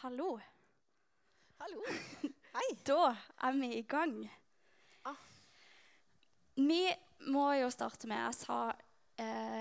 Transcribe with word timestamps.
Hallo. 0.00 0.38
Hallo. 1.58 1.82
Hei. 2.56 2.68
Da 2.88 3.10
er 3.44 3.52
vi 3.52 3.68
i 3.76 3.82
gang. 3.84 4.14
Ah. 5.04 5.18
Vi 6.56 6.86
må 7.28 7.42
jo 7.58 7.66
starte 7.68 8.08
med 8.08 8.16
Jeg 8.16 8.38
sa 8.38 8.56
eh, 9.20 9.60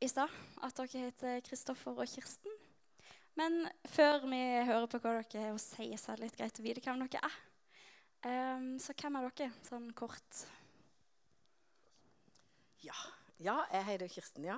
i 0.00 0.08
stad 0.08 0.32
at 0.64 0.80
dere 0.80 1.02
heter 1.02 1.42
Kristoffer 1.44 1.92
og 1.92 2.08
Kirsten. 2.08 2.54
Men 3.36 3.68
før 3.84 4.24
vi 4.32 4.40
hører 4.64 4.88
på 4.88 5.02
hva 5.04 5.12
dere 5.18 5.44
har 5.44 5.58
å 5.58 5.60
si, 5.60 5.90
så 6.00 6.14
er 6.14 6.22
det 6.22 6.30
litt 6.30 6.40
greit 6.40 6.62
å 6.62 6.64
vite 6.64 6.86
hvem 6.86 7.04
dere 7.04 7.28
er. 7.28 7.36
Um, 8.24 8.72
så 8.80 8.96
hvem 8.96 9.20
er 9.20 9.28
dere, 9.28 9.50
sånn 9.68 9.92
kort? 9.92 10.40
Ja, 12.88 12.96
ja 13.44 13.60
jeg 13.76 13.90
heter 13.92 14.16
Kirsten, 14.16 14.48
ja. 14.54 14.56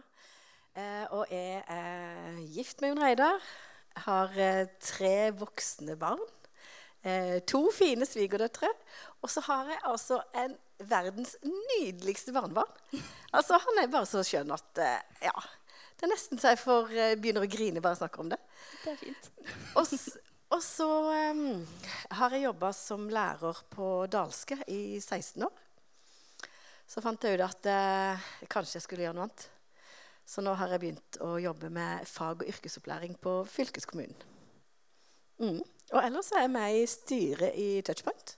Eh, 0.79 1.05
og 1.11 1.27
jeg 1.27 1.66
er 1.66 2.41
gift 2.55 2.87
med 2.87 2.95
Jon 2.95 3.05
Reidar. 3.09 3.53
Har 4.06 4.32
eh, 4.40 4.66
tre 4.80 5.30
voksne 5.36 5.96
barn. 6.00 6.20
Eh, 7.02 7.41
to 7.48 7.64
fine 7.74 8.06
svigerdøtre. 8.09 8.70
Og 9.23 9.30
så 9.30 9.42
har 9.48 9.70
jeg 9.70 9.82
altså 9.88 10.20
en 10.38 10.56
verdens 10.82 11.37
nydeligste 11.45 12.34
barnebarn. 12.34 12.70
Altså, 13.32 13.59
Han 13.62 13.82
er 13.82 13.92
bare 13.92 14.09
så 14.09 14.24
skjønn 14.27 14.51
at 14.55 14.82
eh, 14.82 15.27
ja, 15.28 15.34
det 15.96 16.09
er 16.09 16.15
nesten 16.15 16.41
så 16.41 16.52
jeg 16.55 16.62
får, 16.62 16.92
begynner 17.23 17.46
å 17.46 17.51
grine 17.51 17.82
bare 17.82 17.95
jeg 17.95 18.02
snakker 18.02 18.24
om 18.24 18.32
det. 18.32 18.41
Det 18.82 18.95
er 18.95 19.01
fint. 19.05 19.32
Og, 19.78 19.93
og 20.52 20.60
så 20.60 20.88
um, 21.32 21.62
har 22.18 22.34
jeg 22.34 22.45
jobba 22.45 22.73
som 22.77 23.06
lærer 23.09 23.60
på 23.73 23.87
dalske 24.12 24.59
i 24.68 24.98
16 25.01 25.46
år. 25.46 25.54
Så 26.90 27.01
fant 27.01 27.24
jeg 27.24 27.38
ut 27.38 27.45
at 27.46 27.68
uh, 27.73 28.27
kanskje 28.52 28.77
jeg 28.77 28.84
skulle 28.84 29.06
gjøre 29.06 29.16
noe 29.16 29.30
annet. 29.30 29.46
Så 30.26 30.40
nå 30.44 30.54
har 30.56 30.70
jeg 30.72 30.80
begynt 30.80 31.18
å 31.20 31.34
jobbe 31.42 31.68
med 31.70 32.06
fag- 32.08 32.42
og 32.44 32.48
yrkesopplæring 32.48 33.16
på 33.20 33.42
fylkeskommunen. 33.50 34.16
Mm. 35.42 35.60
Og 35.92 35.98
ellers 36.04 36.30
er 36.32 36.45
jeg 36.46 36.52
med 36.54 36.76
i 36.78 36.86
styret 36.86 37.56
i 37.58 37.68
Touchpoint. 37.84 38.36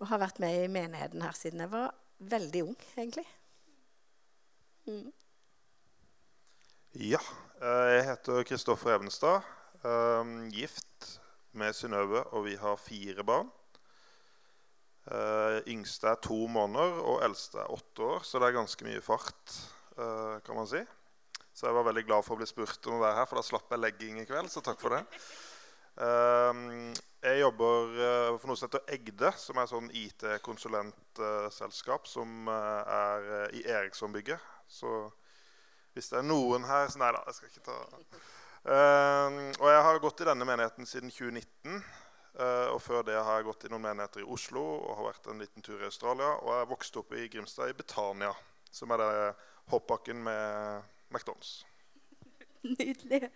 Og 0.00 0.08
har 0.08 0.18
vært 0.22 0.40
med 0.42 0.64
i 0.64 0.70
menigheten 0.72 1.22
her 1.22 1.36
siden 1.36 1.60
jeg 1.60 1.70
var 1.70 1.92
veldig 2.18 2.62
ung, 2.64 2.76
egentlig. 2.96 3.26
Mm. 4.88 5.12
Ja. 6.94 7.20
eh, 7.62 7.88
Jeg 7.96 8.04
heter 8.08 8.42
Kristoffer 8.48 8.96
Evenstad. 8.96 9.42
eh, 9.84 10.48
Gift 10.50 11.20
med 11.52 11.72
Synnøve, 11.74 12.24
og 12.32 12.44
vi 12.44 12.56
har 12.56 12.76
fire 12.76 13.24
barn. 13.24 13.50
Eh, 15.06 15.60
Yngste 15.66 16.08
er 16.08 16.14
to 16.22 16.46
måneder, 16.46 16.98
og 17.02 17.22
eldste 17.24 17.58
er 17.58 17.70
åtte 17.74 18.02
år, 18.02 18.20
så 18.24 18.38
det 18.38 18.48
er 18.48 18.58
ganske 18.58 18.84
mye 18.84 19.00
fart. 19.02 19.56
Eh, 19.98 20.36
kan 20.46 20.56
man 20.58 20.68
si. 20.70 20.82
Så 21.52 21.66
jeg 21.68 21.76
var 21.76 21.84
veldig 21.90 22.06
glad 22.08 22.22
for 22.24 22.32
å 22.34 22.40
bli 22.40 22.48
spurt 22.48 22.86
om 22.88 22.96
å 22.96 23.02
være 23.02 23.18
her, 23.20 23.28
for 23.28 23.36
da 23.36 23.42
slapp 23.44 23.68
jeg 23.74 23.82
legging 23.82 24.14
i 24.22 24.28
kveld. 24.28 24.48
Så 24.52 24.60
takk 24.64 24.80
for 24.80 24.90
det. 24.96 25.02
Eh, 26.00 26.52
Jeg 27.22 27.38
jobber 27.38 27.82
eh, 28.02 28.34
for 28.40 28.46
noe 28.50 28.58
som 28.58 28.66
heter 28.66 28.88
Egde, 28.96 29.30
som 29.38 29.54
er 29.60 29.64
et 29.68 29.70
sånn 29.70 29.92
IT-konsulentselskap 29.94 32.02
som 32.10 32.48
er 32.50 33.18
i 33.54 33.62
Eriksson-bygget. 33.68 34.40
Så 34.66 34.90
hvis 35.94 36.08
det 36.10 36.18
er 36.18 36.26
noen 36.26 36.64
her 36.66 36.88
så 36.90 36.98
Nei 36.98 37.12
da, 37.14 37.20
jeg 37.28 37.34
skal 37.36 37.50
ikke 37.52 37.68
ta 37.68 37.78
Og 39.60 39.68
jeg 39.68 39.82
har 39.86 40.00
gått 40.02 40.22
i 40.24 40.28
denne 40.28 40.46
menigheten 40.48 40.86
siden 40.88 41.10
2019. 41.12 41.82
eh, 42.40 42.68
og 42.72 42.80
før 42.82 43.02
det 43.04 43.16
har 43.18 43.36
jeg 43.38 43.44
gått 43.50 43.64
i 43.66 43.70
noen 43.72 43.82
menigheter 43.84 44.20
i 44.22 44.30
Oslo 44.34 44.62
og 44.80 44.96
har 44.96 45.04
vært 45.10 45.26
en 45.28 45.40
liten 45.42 45.62
tur 45.62 45.80
i 45.82 45.88
Australia. 45.90 46.30
Og 46.40 46.50
jeg 46.56 46.70
vokste 46.72 46.98
opp 47.02 47.10
i 47.12 47.28
Grimstad, 47.28 47.68
i 47.70 47.76
Betania, 47.76 48.32
som 48.72 48.90
er 48.90 48.96
det 49.02 49.12
hoppbakken 49.72 50.22
med 50.24 50.82
McDonald's. 51.12 51.62
Nydelig. 52.62 53.30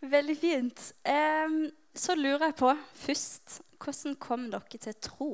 Veldig 0.00 0.36
fint. 0.38 0.92
Um, 1.06 1.70
så 1.94 2.14
lurer 2.18 2.48
jeg 2.48 2.58
på 2.58 2.74
først 2.94 3.60
Hvordan 3.78 4.16
kom 4.18 4.48
dere 4.50 4.80
til 4.82 4.94
tro? 5.02 5.30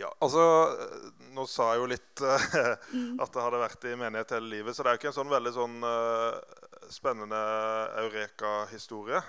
Ja, 0.00 0.08
altså, 0.24 0.40
eh, 0.80 1.10
Nå 1.36 1.44
sa 1.48 1.66
jeg 1.72 1.82
jo 1.82 1.90
litt 1.92 2.22
uh, 2.24 2.46
at 3.22 3.36
jeg 3.36 3.44
hadde 3.44 3.60
vært 3.60 3.84
i 3.88 3.96
menighet 4.00 4.32
hele 4.36 4.48
livet. 4.54 4.76
Så 4.76 4.84
det 4.84 4.90
er 4.90 4.96
jo 4.96 5.02
ikke 5.02 5.10
en 5.12 5.18
sånn 5.18 5.32
veldig 5.32 5.52
sånn 5.56 5.76
uh, 5.84 6.40
spennende 6.92 7.40
eureka-historie. 8.00 9.20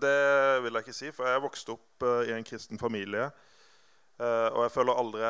Det 0.00 0.18
vil 0.64 0.78
jeg 0.78 0.86
ikke 0.86 0.96
si, 0.96 1.10
for 1.12 1.28
jeg 1.28 1.42
vokste 1.44 1.74
opp 1.74 2.06
uh, 2.06 2.22
i 2.26 2.32
en 2.34 2.46
kristen 2.46 2.80
familie. 2.80 3.28
og 4.16 4.60
jeg 4.62 4.70
føler 4.70 4.94
aldri 4.94 5.22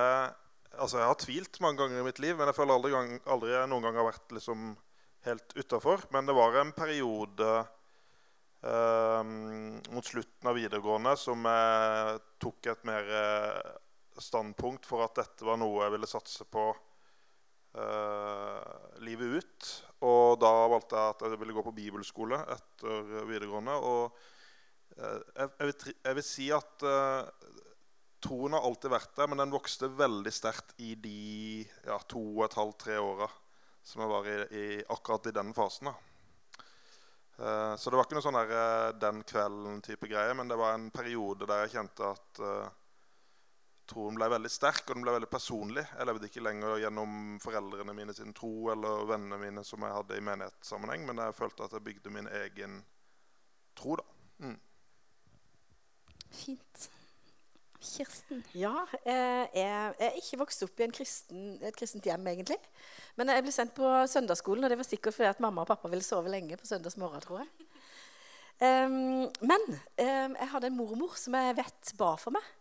Altså, 0.78 0.98
jeg 1.00 1.08
har 1.10 1.20
tvilt 1.20 1.60
mange 1.62 1.80
ganger 1.80 2.00
i 2.00 2.06
mitt 2.06 2.20
liv, 2.22 2.36
men 2.38 2.50
jeg 2.50 2.56
føler 2.56 2.74
aldri, 2.76 2.92
gang, 2.94 3.14
aldri 3.30 3.54
noen 3.70 3.86
gang 3.86 3.98
har 4.00 4.08
vært 4.08 4.34
liksom 4.36 4.74
helt 5.28 5.56
utafor. 5.56 6.04
Men 6.14 6.28
det 6.28 6.36
var 6.36 6.58
en 6.60 6.72
periode 6.76 7.50
eh, 8.64 9.22
mot 9.94 10.06
slutten 10.06 10.50
av 10.50 10.58
videregående 10.58 11.14
som 11.20 11.46
jeg 11.48 12.20
tok 12.42 12.70
et 12.72 12.84
mer 12.88 13.14
eh, 13.20 13.72
standpunkt 14.20 14.86
for 14.86 15.04
at 15.06 15.16
dette 15.18 15.46
var 15.46 15.58
noe 15.60 15.82
jeg 15.82 15.94
ville 15.96 16.10
satse 16.10 16.46
på 16.46 16.68
eh, 17.80 18.76
livet 19.06 19.40
ut. 19.40 19.72
Og 20.04 20.38
da 20.42 20.52
valgte 20.74 21.00
jeg 21.00 21.16
at 21.16 21.26
jeg 21.26 21.42
ville 21.42 21.56
gå 21.56 21.64
på 21.66 21.76
bibelskole 21.76 22.40
etter 22.56 23.26
videregående. 23.28 23.76
Og 23.80 24.18
eh, 24.98 25.20
jeg, 25.40 25.48
jeg, 25.58 25.70
vil, 25.70 25.94
jeg 26.08 26.18
vil 26.20 26.28
si 26.28 26.50
at 26.54 26.88
eh, 26.88 27.52
troen 28.24 28.56
har 28.56 28.64
alltid 28.64 28.92
vært 28.92 29.14
der, 29.18 29.28
men 29.30 29.42
den 29.42 29.52
vokste 29.52 29.90
veldig 29.92 30.32
sterkt 30.32 30.74
i 30.80 30.94
de 30.96 31.64
ja, 31.84 31.98
to 32.08 32.22
og 32.38 32.46
et 32.48 32.58
halvt, 32.58 32.78
tre 32.86 32.98
åra 33.00 33.28
som 33.84 34.00
jeg 34.00 34.10
var 34.10 34.28
i, 34.32 34.36
i 34.56 34.66
akkurat 34.88 35.28
i 35.28 35.34
den 35.36 35.52
fasen. 35.56 35.90
Eh, 37.38 37.76
Så 37.76 37.90
det 37.90 37.98
var 37.98 38.06
ikke 38.06 38.16
noe 38.16 38.24
sånn 38.24 38.38
der, 38.38 38.54
eh, 38.56 38.94
den 38.96 39.20
kvelden-type 39.28 40.08
greie, 40.08 40.32
men 40.34 40.48
det 40.48 40.56
var 40.56 40.72
en 40.74 40.88
periode 40.94 41.48
der 41.50 41.64
jeg 41.64 41.74
kjente 41.76 42.14
at 42.14 42.40
eh, 42.40 42.72
troen 43.90 44.16
ble 44.16 44.30
veldig 44.32 44.50
sterk, 44.52 44.86
og 44.86 44.96
den 44.96 45.04
ble 45.04 45.16
veldig 45.18 45.28
personlig. 45.28 45.84
Jeg 45.84 46.08
levde 46.08 46.30
ikke 46.30 46.44
lenger 46.46 46.78
gjennom 46.80 47.36
foreldrene 47.44 47.96
mine 47.96 48.16
sin 48.16 48.32
tro 48.36 48.70
eller 48.72 49.04
vennene 49.10 49.40
mine 49.42 49.64
som 49.68 49.84
jeg 49.84 49.96
hadde 49.98 50.16
i 50.16 50.24
menighetssammenheng, 50.24 51.04
men 51.10 51.20
jeg 51.26 51.36
følte 51.36 51.68
at 51.68 51.76
jeg 51.76 51.84
bygde 51.90 52.14
min 52.14 52.30
egen 52.40 52.80
tro, 53.76 53.98
da. 54.00 54.06
Mm. 54.46 54.56
Fint. 56.34 56.88
Kirsten. 57.84 58.40
Ja, 58.56 58.72
jeg 59.04 59.94
er 60.08 60.16
ikke 60.18 60.40
vokst 60.40 60.64
opp 60.66 60.80
i 60.80 60.86
en 60.86 60.94
kristen, 60.94 61.44
et 61.62 61.76
kristent 61.78 62.06
hjem, 62.08 62.26
egentlig. 62.32 62.58
Men 63.18 63.30
jeg 63.32 63.44
ble 63.44 63.54
sendt 63.54 63.76
på 63.76 63.90
søndagsskolen, 64.10 64.64
og 64.64 64.72
det 64.72 64.80
var 64.80 64.88
sikkert 64.88 65.16
fordi 65.18 65.30
at 65.30 65.42
mamma 65.44 65.62
og 65.62 65.70
pappa 65.70 65.90
ville 65.92 66.06
sove 66.06 66.32
lenge 66.32 66.58
på 66.60 66.68
søndagsmorgen, 66.68 67.22
tror 67.24 67.44
jeg. 67.44 67.70
Um, 68.62 69.26
men 69.42 69.64
um, 69.68 70.36
jeg 70.38 70.50
hadde 70.52 70.68
en 70.70 70.76
mormor 70.78 71.16
som 71.18 71.34
jeg 71.34 71.56
vet 71.58 71.94
ba 71.98 72.12
for 72.20 72.34
meg. 72.36 72.52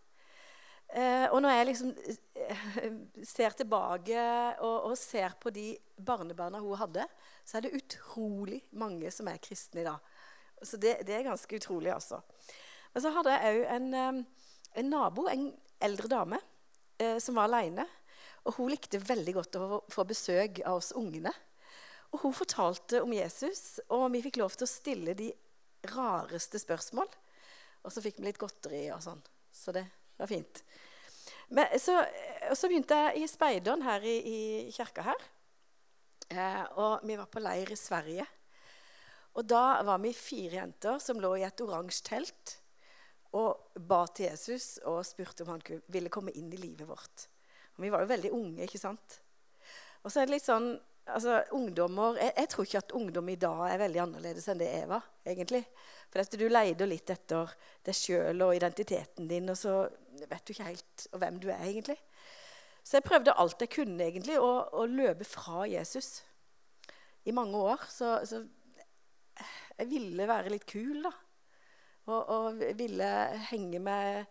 Uh, 0.93 1.27
og 1.33 1.39
når 1.41 1.53
jeg 1.53 1.67
liksom 1.69 1.91
uh, 1.93 2.97
ser 3.25 3.55
tilbake 3.57 4.23
og, 4.59 4.89
og 4.89 4.97
ser 4.97 5.37
på 5.41 5.53
de 5.53 5.71
barnebarna 5.97 6.61
hun 6.61 6.77
hadde, 6.81 7.05
så 7.45 7.57
er 7.57 7.65
det 7.65 7.77
utrolig 7.77 8.63
mange 8.77 9.09
som 9.13 9.29
er 9.29 9.41
kristne 9.41 9.83
i 9.83 9.87
dag. 9.87 10.13
Så 10.63 10.77
det, 10.81 10.99
det 11.07 11.17
er 11.17 11.27
ganske 11.27 11.59
utrolig, 11.59 11.91
altså. 11.93 12.21
Men 12.93 13.03
så 13.03 13.11
hadde 13.13 13.33
jeg 13.33 13.53
òg 13.53 13.63
en, 13.75 13.87
em, 13.97 14.19
en 14.73 14.89
nabo, 14.89 15.27
en 15.29 15.49
eldre 15.83 16.09
dame, 16.11 16.39
eh, 16.97 17.17
som 17.19 17.35
var 17.35 17.49
aleine. 17.49 17.85
Og 18.43 18.57
hun 18.57 18.71
likte 18.71 18.99
veldig 18.99 19.33
godt 19.37 19.57
å 19.59 19.81
få 19.91 20.05
besøk 20.07 20.61
av 20.65 20.81
oss 20.81 20.91
ungene. 20.99 21.31
Og 22.13 22.25
hun 22.25 22.35
fortalte 22.35 23.01
om 23.01 23.13
Jesus, 23.15 23.79
og 23.89 24.09
vi 24.13 24.21
fikk 24.25 24.41
lov 24.41 24.55
til 24.57 24.67
å 24.67 24.73
stille 24.73 25.15
de 25.17 25.31
rareste 25.93 26.59
spørsmål. 26.61 27.09
Og 27.83 27.91
så 27.91 28.03
fikk 28.03 28.19
vi 28.19 28.27
litt 28.29 28.41
godteri 28.41 28.85
og 28.93 29.01
sånn. 29.03 29.21
Så 29.53 29.73
det 29.75 29.85
var 30.19 30.29
fint. 30.29 30.63
Men, 31.53 31.73
så, 31.79 31.97
og 32.49 32.57
så 32.57 32.69
begynte 32.69 32.97
jeg 33.07 33.23
i 33.23 33.29
speideren 33.31 33.83
her 33.85 34.05
i, 34.05 34.17
i 34.19 34.39
kirka 34.75 35.07
her. 35.09 35.27
Eh, 36.33 36.63
og 36.79 37.03
vi 37.07 37.17
var 37.19 37.29
på 37.31 37.43
leir 37.43 37.73
i 37.73 37.79
Sverige. 37.79 38.25
Og 39.33 39.47
da 39.49 39.81
var 39.85 40.01
vi 40.03 40.13
fire 40.13 40.59
jenter 40.59 40.99
som 41.01 41.19
lå 41.21 41.35
i 41.39 41.45
et 41.47 41.63
oransje 41.65 42.05
telt 42.05 42.57
og 43.33 43.77
ba 43.89 44.03
til 44.13 44.29
Jesus 44.29 44.77
og 44.89 45.01
spurte 45.07 45.45
om 45.45 45.55
han 45.55 45.63
ville 45.91 46.11
komme 46.13 46.33
inn 46.37 46.51
i 46.53 46.61
livet 46.61 46.87
vårt. 46.87 47.27
Vi 47.81 47.89
var 47.89 48.03
jo 48.03 48.11
veldig 48.11 48.31
unge, 48.35 48.65
ikke 48.67 48.81
sant? 48.81 49.19
Og 50.03 50.11
så 50.11 50.21
er 50.21 50.27
det 50.27 50.35
litt 50.35 50.45
sånn 50.45 50.75
altså 51.03 51.41
ungdommer, 51.51 52.17
jeg, 52.19 52.31
jeg 52.37 52.49
tror 52.51 52.67
ikke 52.67 52.81
at 52.83 52.95
ungdom 52.95 53.29
i 53.33 53.39
dag 53.39 53.63
er 53.67 53.81
veldig 53.81 54.01
annerledes 54.05 54.47
enn 54.51 54.61
det 54.61 54.69
jeg 54.69 54.87
var. 54.91 55.09
egentlig. 55.25 55.63
For 56.11 56.21
at 56.23 56.37
du 56.39 56.45
leider 56.47 56.89
litt 56.89 57.09
etter 57.09 57.51
deg 57.83 57.97
sjøl 57.97 58.45
og 58.45 58.55
identiteten 58.55 59.27
din, 59.27 59.49
og 59.51 59.57
så 59.59 59.81
vet 60.29 60.45
du 60.45 60.53
ikke 60.53 60.69
helt 60.69 61.07
hvem 61.11 61.39
du 61.43 61.49
er 61.51 61.63
egentlig. 61.65 61.97
Så 62.83 62.99
jeg 62.99 63.07
prøvde 63.07 63.35
alt 63.39 63.63
jeg 63.63 63.71
kunne 63.71 64.03
egentlig, 64.05 64.37
å, 64.39 64.51
å 64.75 64.85
løpe 64.87 65.27
fra 65.27 65.65
Jesus. 65.71 66.21
I 67.23 67.35
mange 67.35 67.55
år. 67.55 67.83
Så, 67.87 68.17
så 68.27 68.43
jeg 69.79 69.89
ville 69.89 70.27
være 70.27 70.51
litt 70.51 70.67
kul, 70.69 70.99
da. 71.05 71.13
Og, 72.09 72.19
og 72.19 72.63
ville 72.79 73.11
henge 73.49 73.79
med 73.79 74.25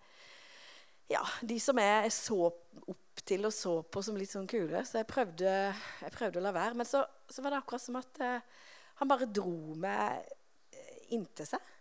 ja, 1.13 1.23
de 1.41 1.57
som 1.61 1.79
jeg 1.81 2.13
så 2.15 2.39
opp 2.49 3.23
til 3.25 3.47
og 3.49 3.53
så 3.55 3.79
på 3.85 4.03
som 4.05 4.17
litt 4.19 4.33
sånn 4.33 4.49
kule. 4.51 4.83
Så 4.89 5.01
jeg 5.01 5.09
prøvde, 5.11 5.51
jeg 6.03 6.15
prøvde 6.15 6.41
å 6.41 6.45
la 6.45 6.55
være. 6.57 6.77
Men 6.79 6.89
så, 6.89 7.05
så 7.33 7.45
var 7.45 7.55
det 7.55 7.63
akkurat 7.63 7.85
som 7.85 7.99
at 8.01 8.23
eh, 8.25 8.63
han 9.01 9.11
bare 9.11 9.29
dro 9.29 9.77
meg 9.81 10.25
inntil 11.13 11.49
seg. 11.49 11.73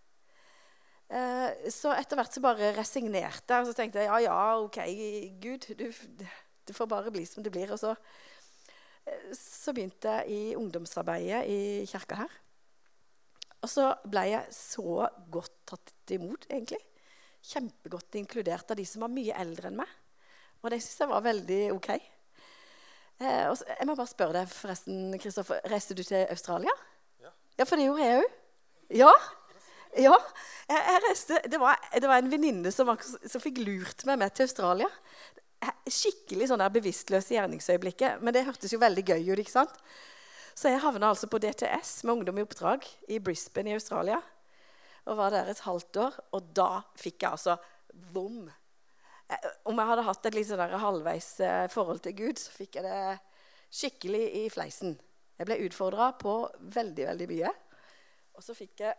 Eh, 1.12 1.70
så 1.74 1.92
etter 1.96 2.20
hvert 2.20 2.36
så 2.36 2.44
bare 2.44 2.72
resignerte 2.78 3.52
jeg 3.52 3.66
og 3.66 3.68
så 3.68 3.76
tenkte 3.76 4.00
jeg 4.00 4.08
ja, 4.08 4.20
ja, 4.30 4.36
OK, 4.64 4.80
Gud, 5.44 5.68
du, 5.76 5.90
du 6.68 6.72
får 6.76 6.88
bare 6.92 7.12
bli 7.12 7.26
som 7.28 7.44
det 7.44 7.52
blir. 7.54 7.72
Og 7.74 7.82
så, 7.82 7.96
eh, 9.08 9.32
så 9.38 9.76
begynte 9.76 10.20
jeg 10.22 10.32
i 10.32 10.56
ungdomsarbeidet 10.60 11.44
i 11.52 11.60
kirka 11.92 12.24
her. 12.24 12.41
Og 13.62 13.70
så 13.70 13.92
ble 14.10 14.24
jeg 14.32 14.56
så 14.56 15.08
godt 15.34 15.54
tatt 15.70 16.14
imot, 16.16 16.48
egentlig. 16.50 16.82
Kjempegodt 17.46 18.18
inkludert 18.18 18.72
av 18.74 18.80
de 18.80 18.86
som 18.90 19.06
var 19.06 19.14
mye 19.14 19.38
eldre 19.38 19.70
enn 19.70 19.78
meg. 19.82 19.92
Og 20.62 20.74
det 20.74 20.82
syns 20.82 21.04
jeg 21.04 21.10
var 21.12 21.26
veldig 21.26 21.62
OK. 21.76 21.90
Eh, 23.22 23.52
så, 23.54 23.68
jeg 23.70 23.88
må 23.90 23.96
bare 23.98 24.10
spørre 24.10 24.40
deg, 24.40 24.50
forresten, 24.54 25.14
Kristoffer. 25.22 25.62
Reiste 25.70 25.98
du 25.98 26.02
til 26.06 26.26
Australia? 26.26 26.74
Ja. 27.22 27.34
Ja, 27.60 27.68
for 27.68 27.78
det 27.78 27.86
gjorde 27.86 28.08
jeg 28.08 28.24
òg. 28.24 28.40
Ja. 29.02 29.12
ja. 30.08 30.18
Jeg, 30.70 30.82
jeg 30.88 31.04
reiste, 31.08 31.42
det, 31.54 31.62
var, 31.62 31.82
det 31.94 32.10
var 32.10 32.22
en 32.22 32.32
venninne 32.34 32.74
som, 32.74 32.90
som, 32.98 33.44
fikk 33.44 33.62
lurt 33.62 34.06
meg 34.10 34.22
med 34.22 34.34
til 34.38 34.50
Australia. 34.50 34.90
Skikkelig 35.86 36.50
sånn 36.50 36.64
der 36.64 36.74
bevisstløse 36.74 37.36
gjerningsøyeblikket. 37.38 38.26
Men 38.26 38.34
det 38.38 38.48
hørtes 38.48 38.74
jo 38.74 38.82
veldig 38.82 39.06
gøy 39.06 39.34
ut. 39.34 39.42
ikke 39.44 39.54
sant? 39.54 39.78
Så 40.56 40.72
jeg 40.72 40.82
havna 40.84 41.12
altså 41.12 41.30
på 41.32 41.40
DTS 41.42 42.02
med 42.06 42.18
Ungdom 42.18 42.40
i 42.42 42.46
oppdrag 42.46 42.86
i 43.10 43.20
Brisbane 43.24 43.72
i 43.72 43.78
Australia. 43.78 44.20
Og 45.10 45.18
var 45.18 45.34
der 45.34 45.50
et 45.52 45.64
halvt 45.66 46.02
år. 46.04 46.18
Og 46.38 46.52
da 46.56 46.84
fikk 47.00 47.24
jeg 47.24 47.32
altså 47.32 47.56
vom. 48.14 48.44
Eh, 49.32 49.48
om 49.70 49.80
jeg 49.80 49.92
hadde 49.92 50.06
hatt 50.08 50.28
et 50.28 50.38
litt 50.38 50.50
sånn 50.50 50.78
halvveis 50.84 51.32
eh, 51.46 51.68
forhold 51.72 52.04
til 52.06 52.18
Gud, 52.20 52.42
så 52.42 52.54
fikk 52.56 52.80
jeg 52.80 52.88
det 52.88 53.18
skikkelig 53.72 54.24
i 54.42 54.46
fleisen. 54.52 54.98
Jeg 55.40 55.48
ble 55.50 55.62
utfordra 55.66 56.12
på 56.20 56.36
veldig, 56.76 57.08
veldig 57.14 57.28
mye. 57.32 57.52
Og 58.38 58.46
så 58.46 58.56
fikk 58.58 58.84
jeg 58.84 58.96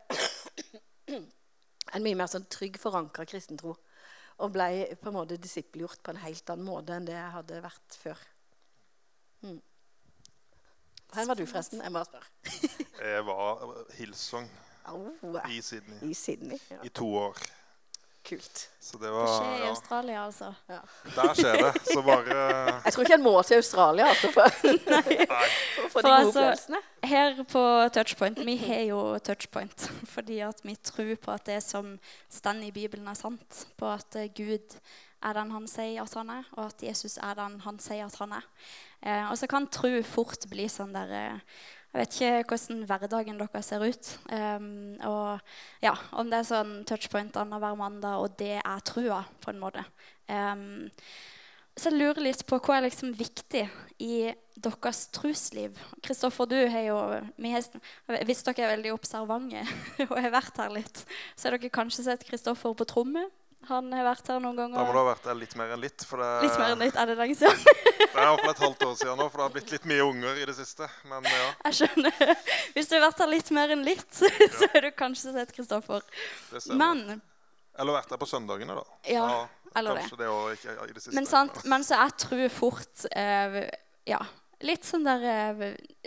en 1.94 2.05
mye 2.05 2.19
mer 2.19 2.31
sånn 2.31 2.48
trygg 2.50 2.81
forankra 2.81 3.26
kristentro. 3.28 3.76
Og 4.43 4.55
ble 4.55 4.96
på 4.98 5.10
en 5.10 5.19
måte 5.20 5.38
disippelgjort 5.38 6.00
på 6.02 6.14
en 6.14 6.22
helt 6.25 6.50
annen 6.50 6.66
måte 6.66 6.96
enn 6.96 7.06
det 7.06 7.14
jeg 7.14 7.34
hadde 7.37 7.60
vært 7.62 7.98
før. 8.00 8.25
Mm. 9.44 9.60
Hvor 11.12 11.26
var 11.26 11.34
du, 11.34 11.46
forresten? 11.46 11.82
Jeg 11.82 11.92
må 11.92 12.04
spørre. 12.04 12.24
jeg 13.14 13.26
var 13.26 13.66
Hillsong 13.98 14.50
oh, 14.92 15.40
i 15.50 15.60
Sydney. 15.60 16.10
I 16.10 16.14
Sydney, 16.14 16.58
ja. 16.70 16.76
I 16.84 16.88
to 16.88 17.08
år. 17.16 17.42
Kult. 18.28 18.70
Så 18.80 18.98
det, 18.98 19.10
var, 19.10 19.26
det 19.26 19.34
skjer 19.34 19.64
i. 19.64 19.68
Australia, 19.68 20.24
altså. 20.24 20.54
Ja. 20.70 20.78
Der 21.16 21.34
skjer 21.34 21.56
det. 21.58 21.72
Så 21.88 22.02
bare 22.06 22.36
Jeg 22.84 22.92
tror 22.92 23.02
ikke 23.02 23.14
en 23.18 23.24
må 23.24 23.32
til 23.42 23.58
Australia 23.58 24.06
altså, 24.12 24.30
for, 24.30 24.48
for 25.82 25.86
å 25.86 25.90
få 25.90 26.04
de 26.06 26.12
gode 26.12 26.44
altså. 26.52 26.82
Her 27.02 27.42
på 27.50 27.62
Touchpoint 27.96 28.38
Vi 28.46 28.54
har 28.62 28.84
jo 28.86 29.00
Touchpoint 29.26 29.88
fordi 30.06 30.38
at 30.46 30.62
vi 30.62 30.76
tror 30.78 31.16
på 31.24 31.34
at 31.34 31.48
det 31.50 31.58
som 31.66 31.96
står 32.30 32.62
i 32.62 32.70
Bibelen, 32.70 33.08
er 33.10 33.18
sant. 33.18 33.64
På 33.76 33.90
at 33.90 34.16
Gud 34.36 34.78
er 35.22 35.36
den 35.38 35.50
han 35.54 35.66
sier 35.70 36.02
at 36.02 36.14
han 36.18 36.30
er, 36.30 36.48
og 36.56 36.66
at 36.70 36.82
Jesus 36.82 37.18
er 37.18 37.36
den 37.38 37.60
han 37.66 37.82
sier 37.82 38.06
at 38.06 38.18
han 38.22 38.38
er. 38.38 38.46
Eh, 39.02 39.25
og 39.31 39.38
så 39.38 39.49
kan 39.50 39.66
tro 39.72 39.90
fort 40.06 40.46
bli 40.50 40.69
sånn 40.70 40.94
der 40.94 41.14
eh, 41.19 41.56
Jeg 41.93 41.99
vet 41.99 42.14
ikke 42.14 42.52
hvordan 42.54 42.84
hverdagen 42.88 43.40
deres 43.40 43.66
ser 43.69 43.82
ut. 43.84 44.12
Um, 44.32 44.94
og 45.04 45.43
ja, 45.84 45.93
Om 46.16 46.31
det 46.32 46.38
er 46.38 46.49
sånn 46.49 46.70
touchpoint 46.88 47.37
annenhver 47.37 47.76
mandag, 47.76 48.22
og 48.22 48.38
det 48.40 48.62
er 48.62 48.87
trua, 48.88 49.20
på 49.44 49.52
en 49.52 49.60
måte. 49.60 49.84
Um, 50.25 50.88
så 51.76 51.88
jeg 51.88 51.99
lurer 51.99 52.20
litt 52.25 52.46
på 52.49 52.58
hva 52.60 52.78
er 52.78 52.87
liksom 52.87 53.12
viktig 53.16 53.66
i 54.04 54.16
deres 54.60 55.06
trosliv. 55.12 55.76
Kristoffer, 56.05 56.48
du 56.48 56.56
har 56.69 56.84
jo 56.84 56.98
Hvis 58.25 58.44
dere 58.44 58.66
er 58.66 58.75
veldig 58.76 58.93
observante 58.93 59.64
og 60.10 60.16
har 60.16 60.34
vært 60.34 60.60
her 60.60 60.72
litt, 60.72 61.05
så 61.37 61.48
har 61.48 61.56
dere 61.56 61.72
kanskje 61.72 62.08
sett 62.08 62.26
Kristoffer 62.28 62.76
på 62.76 62.88
tromme 62.88 63.25
han 63.68 63.92
har 63.94 64.06
vært 64.06 64.28
her 64.32 64.40
noen 64.42 64.56
ganger. 64.58 64.76
Da 64.76 64.84
må 64.86 64.94
det 64.94 65.00
ha 65.00 65.06
vært 65.06 65.26
her 65.30 65.36
litt 65.38 65.54
mer 65.58 65.74
enn 65.74 65.82
litt. 65.82 66.04
For 66.08 66.22
det, 66.22 66.30
litt 66.44 66.58
mer 66.60 66.74
enn 66.74 66.82
litt, 66.82 66.98
Er 66.98 67.10
det 67.10 67.16
lenge 67.20 67.36
siden? 67.38 67.64
det 68.00 68.08
er 68.10 68.24
iallfall 68.24 68.52
et 68.52 68.62
halvt 68.64 68.84
år 68.88 68.94
siden 69.00 69.20
nå, 69.20 69.26
for 69.28 69.40
det 69.40 69.46
har 69.46 69.54
blitt 69.56 69.74
litt 69.76 69.88
mye 69.92 70.06
unger 70.08 70.40
i 70.42 70.46
det 70.50 70.56
siste. 70.58 70.88
Men 71.10 71.28
ja. 71.30 71.48
Jeg 71.68 71.78
skjønner. 71.80 72.32
Hvis 72.74 72.90
du 72.90 72.96
har 72.96 73.04
vært 73.06 73.24
her 73.24 73.32
litt 73.32 73.52
mer 73.54 73.74
enn 73.76 73.84
litt, 73.86 74.08
så 74.58 74.70
har 74.74 74.86
du 74.86 74.90
kanskje 74.98 75.34
sett 75.36 75.54
Kristoffer. 75.56 76.06
Men 76.72 77.04
Eller 77.12 77.98
vært 78.00 78.14
her 78.14 78.20
på 78.20 78.28
søndagene, 78.28 78.78
da. 78.80 79.00
Ja, 79.08 79.26
eller 79.74 80.02
kanskje 80.02 80.18
det. 80.20 80.26
det 80.26 80.56
ikke, 80.58 80.72
ikke 80.74 80.88
i 80.90 80.96
det 80.96 81.04
siste. 81.04 81.16
Men, 81.16 81.28
sant, 81.28 81.62
men 81.68 81.86
så 81.86 82.00
jeg 82.02 82.16
tror 82.26 82.48
fort 82.52 83.06
eh, 83.16 83.62
Ja, 84.10 84.18
litt 84.66 84.84
sånn 84.84 85.06
der 85.06 85.24
eh, 85.30 85.62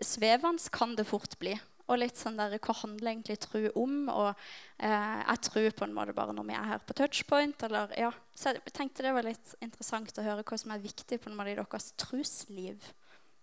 Svevende 0.06 0.76
kan 0.76 0.94
det 1.00 1.08
fort 1.10 1.40
bli. 1.42 1.56
Og 1.86 2.00
litt 2.02 2.18
sånn 2.18 2.40
der, 2.40 2.56
hva 2.58 2.74
handler 2.80 3.12
egentlig 3.12 3.38
tro 3.44 3.62
om? 3.78 4.08
Og 4.10 4.30
eh, 4.32 5.20
jeg 5.22 5.42
tror 5.46 5.68
på 5.78 5.86
en 5.86 5.94
måte 5.94 6.16
bare 6.18 6.34
når 6.34 6.48
vi 6.48 6.56
er 6.58 6.72
her 6.72 6.82
på 6.82 6.96
touchpoint. 6.98 7.66
Eller, 7.68 7.94
ja. 8.00 8.10
Så 8.34 8.56
jeg 8.56 8.74
tenkte 8.74 9.06
det 9.06 9.14
var 9.14 9.28
litt 9.28 9.54
interessant 9.62 10.18
å 10.18 10.26
høre 10.26 10.46
hva 10.48 10.58
som 10.58 10.74
er 10.74 10.82
viktig 10.82 11.22
på 11.22 11.30
en 11.30 11.38
måte 11.38 11.54
i 11.54 11.60
deres 11.60 11.92
trosliv. 12.02 12.90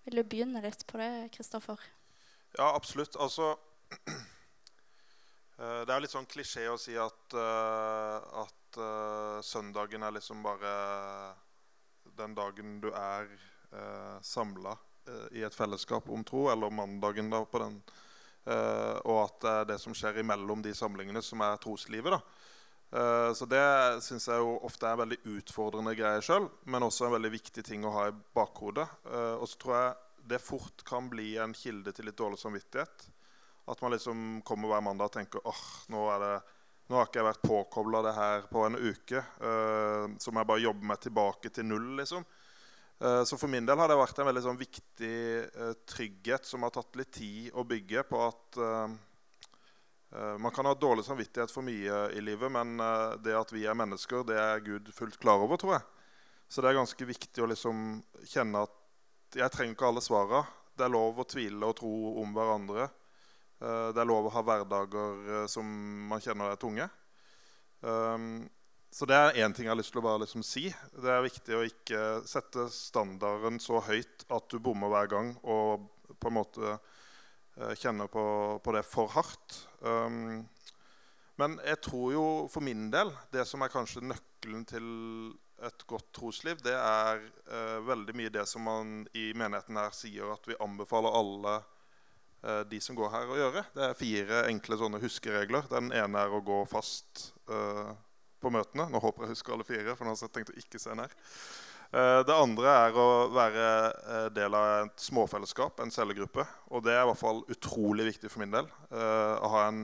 Vil 0.02 0.18
du 0.18 0.24
begynne 0.26 0.64
litt 0.64 0.82
på 0.90 0.98
det, 0.98 1.12
Kristoffer? 1.36 1.78
Ja, 2.58 2.72
absolutt. 2.74 3.14
Altså 3.22 3.52
eh, 5.62 5.80
Det 5.86 5.94
er 5.94 6.02
litt 6.02 6.16
sånn 6.18 6.26
klisjé 6.26 6.66
å 6.72 6.80
si 6.80 6.98
at, 6.98 7.38
uh, 7.38 8.42
at 8.42 8.82
uh, 8.82 9.38
søndagen 9.46 10.02
er 10.02 10.18
liksom 10.18 10.42
bare 10.42 10.76
den 12.18 12.34
dagen 12.36 12.80
du 12.82 12.90
er 12.90 13.30
samla 14.20 14.74
i 15.32 15.40
et 15.46 15.54
fellesskap 15.56 16.10
om 16.12 16.20
tro, 16.28 16.42
eller 16.52 16.68
mandagen 16.68 17.30
da 17.32 17.38
på 17.48 17.62
den 17.62 17.78
og 18.46 19.18
at 19.22 19.36
det 19.44 19.50
er 19.52 19.66
det 19.68 19.76
som 19.78 19.94
skjer 19.94 20.16
imellom 20.18 20.64
de 20.64 20.72
samlingene, 20.74 21.20
som 21.22 21.44
er 21.46 21.60
troslivet. 21.62 22.16
Uh, 22.92 23.32
så 23.32 23.46
det 23.48 23.64
syns 24.04 24.26
jeg 24.28 24.42
jo 24.42 24.58
ofte 24.68 24.84
er 24.84 24.92
en 24.92 25.00
veldig 25.00 25.18
utfordrende 25.38 25.94
greie 25.96 26.20
sjøl, 26.24 26.44
men 26.68 26.84
også 26.84 27.06
en 27.06 27.14
veldig 27.14 27.30
viktig 27.32 27.64
ting 27.64 27.86
å 27.88 27.92
ha 27.94 28.08
i 28.10 28.16
bakhodet. 28.36 28.84
Uh, 29.06 29.38
og 29.40 29.46
så 29.48 29.60
tror 29.62 29.76
jeg 29.78 29.94
det 30.32 30.42
fort 30.44 30.84
kan 30.86 31.08
bli 31.10 31.32
en 31.40 31.54
kilde 31.56 31.94
til 31.96 32.06
litt 32.06 32.20
dårlig 32.20 32.40
samvittighet. 32.42 33.06
At 33.72 33.80
man 33.80 33.94
liksom 33.94 34.42
kommer 34.44 34.74
hver 34.74 34.84
mandag 34.84 35.08
og 35.08 35.16
tenker 35.16 35.48
åh, 35.48 35.64
nå, 35.94 36.04
nå 36.90 36.98
har 36.98 37.08
ikke 37.08 37.22
jeg 37.22 37.28
vært 37.30 37.48
påkobla 37.48 38.04
det 38.04 38.12
her 38.18 38.46
på 38.50 38.66
en 38.66 38.76
uke. 38.76 39.22
så 40.18 40.32
må 40.34 40.42
jeg 40.42 40.48
bare 40.50 40.64
jobbe 40.64 40.88
meg 40.90 41.02
tilbake 41.02 41.50
til 41.54 41.68
null, 41.70 41.92
liksom. 42.00 42.26
Eh, 43.02 43.24
så 43.24 43.38
for 43.38 43.48
min 43.48 43.66
del 43.66 43.78
har 43.78 43.90
det 43.90 43.98
vært 43.98 44.18
en 44.22 44.28
veldig 44.28 44.42
sånn 44.44 44.58
viktig 44.60 45.14
uh, 45.56 45.72
trygghet 45.90 46.46
som 46.46 46.62
har 46.62 46.70
tatt 46.70 46.94
litt 47.00 47.10
tid 47.16 47.48
å 47.58 47.64
bygge 47.66 48.04
på 48.06 48.20
at 48.28 48.60
uh, 48.62 48.92
Man 50.12 50.52
kan 50.52 50.68
ha 50.68 50.74
dårlig 50.76 51.06
samvittighet 51.06 51.50
for 51.50 51.64
mye 51.64 52.02
i 52.12 52.20
livet, 52.20 52.52
men 52.52 52.76
det 53.24 53.32
at 53.32 53.48
vi 53.48 53.62
er 53.64 53.76
mennesker, 53.80 54.26
det 54.28 54.36
er 54.36 54.60
Gud 54.60 54.90
fullt 54.92 55.16
klar 55.16 55.40
over, 55.40 55.56
tror 55.56 55.72
jeg. 55.78 55.86
Så 56.52 56.60
det 56.60 56.68
er 56.68 56.76
ganske 56.76 57.06
viktig 57.08 57.40
å 57.40 57.48
liksom 57.48 57.78
kjenne 58.28 58.66
at 58.66 59.38
jeg 59.40 59.54
trenger 59.54 59.72
ikke 59.72 59.88
alle 59.88 60.02
svara. 60.04 60.42
Det 60.76 60.84
er 60.84 60.92
lov 60.92 61.16
å 61.16 61.24
tvile 61.24 61.64
og 61.64 61.78
tro 61.80 61.94
om 62.20 62.36
hverandre. 62.36 62.90
det 63.56 64.02
er 64.04 64.10
lov 64.10 64.28
å 64.28 64.34
ha 64.36 64.42
hverdager 64.50 65.48
som 65.48 65.72
man 66.12 66.20
kjenner 66.20 66.52
er 66.52 66.60
tunge. 66.60 66.90
Så 68.92 69.06
det 69.08 69.16
er 69.16 69.38
én 69.40 69.54
ting 69.56 69.64
jeg 69.64 69.72
har 69.72 69.78
lyst 69.80 69.94
til 69.94 70.02
å 70.02 70.04
bare 70.04 70.20
liksom 70.26 70.42
si. 70.44 70.66
Det 70.92 71.08
er 71.08 71.24
viktig 71.24 71.54
å 71.56 71.64
ikke 71.64 72.00
sette 72.28 72.66
standarden 72.68 73.56
så 73.62 73.80
høyt 73.86 74.26
at 74.28 74.52
du 74.52 74.58
bommer 74.60 74.92
hver 74.92 75.08
gang 75.08 75.30
og 75.48 75.86
på 76.20 76.28
en 76.28 76.36
måte 76.36 76.74
uh, 76.76 77.72
kjenner 77.80 78.10
på, 78.12 78.24
på, 78.60 78.74
det 78.76 78.84
for 78.84 79.08
hardt. 79.14 79.62
Um, 79.80 80.44
men 81.40 81.56
jeg 81.64 81.80
tror 81.88 82.12
jo 82.12 82.26
for 82.52 82.64
min 82.68 82.90
del 82.92 83.14
det 83.32 83.46
som 83.48 83.64
er 83.64 83.72
kanskje 83.72 84.04
nøkkelen 84.04 84.68
til 84.68 84.92
et 85.64 85.88
godt 85.88 86.12
trosliv, 86.12 86.60
det 86.60 86.76
er 86.76 87.24
uh, 87.48 87.80
veldig 87.88 88.18
mye 88.18 88.36
det 88.36 88.44
som 88.50 88.68
man 88.68 88.94
i 89.16 89.30
menigheten 89.32 89.80
her 89.80 89.96
sier 89.96 90.36
at 90.36 90.44
vi 90.44 90.60
anbefaler 90.60 91.16
alle 91.16 91.58
uh, 92.44 92.62
de 92.68 92.84
som 92.84 93.00
går 93.00 93.16
her, 93.16 93.24
å 93.24 93.40
gjøre. 93.40 93.66
Det 93.72 93.88
er 93.88 94.00
fire 94.04 94.46
enkle 94.52 94.82
sånne 94.84 95.00
huskeregler. 95.00 95.72
Den 95.72 95.94
ene 95.96 96.28
er 96.28 96.36
å 96.36 96.44
gå 96.44 96.60
fast. 96.68 97.30
Uh, 97.48 97.96
på 98.42 98.52
møtene. 98.52 98.88
Nå 98.90 99.00
håper 99.02 99.26
jeg 99.26 99.36
husker 99.36 99.54
alle 99.54 99.66
fire. 99.68 99.94
for 99.96 100.04
nå 100.04 100.14
har 100.14 100.26
jeg 100.26 100.34
tenkt 100.34 100.52
å 100.52 100.58
ikke 100.58 100.80
se 100.82 100.96
ned. 100.98 101.14
Eh, 101.92 102.20
det 102.24 102.32
andre 102.32 102.72
er 102.86 102.94
å 102.96 103.08
være 103.34 103.64
eh, 103.92 104.28
del 104.32 104.54
av 104.56 104.86
et 104.86 105.02
småfellesskap, 105.04 105.82
en 105.82 105.92
cellegruppe. 105.92 106.44
Og 106.72 106.84
det 106.86 106.94
er 106.94 107.02
i 107.04 107.10
hvert 107.10 107.20
fall 107.20 107.42
utrolig 107.52 108.06
viktig 108.08 108.30
for 108.32 108.40
min 108.40 108.54
del. 108.54 108.70
Eh, 108.88 109.34
å 109.36 109.50
ha 109.52 109.66
en, 109.68 109.82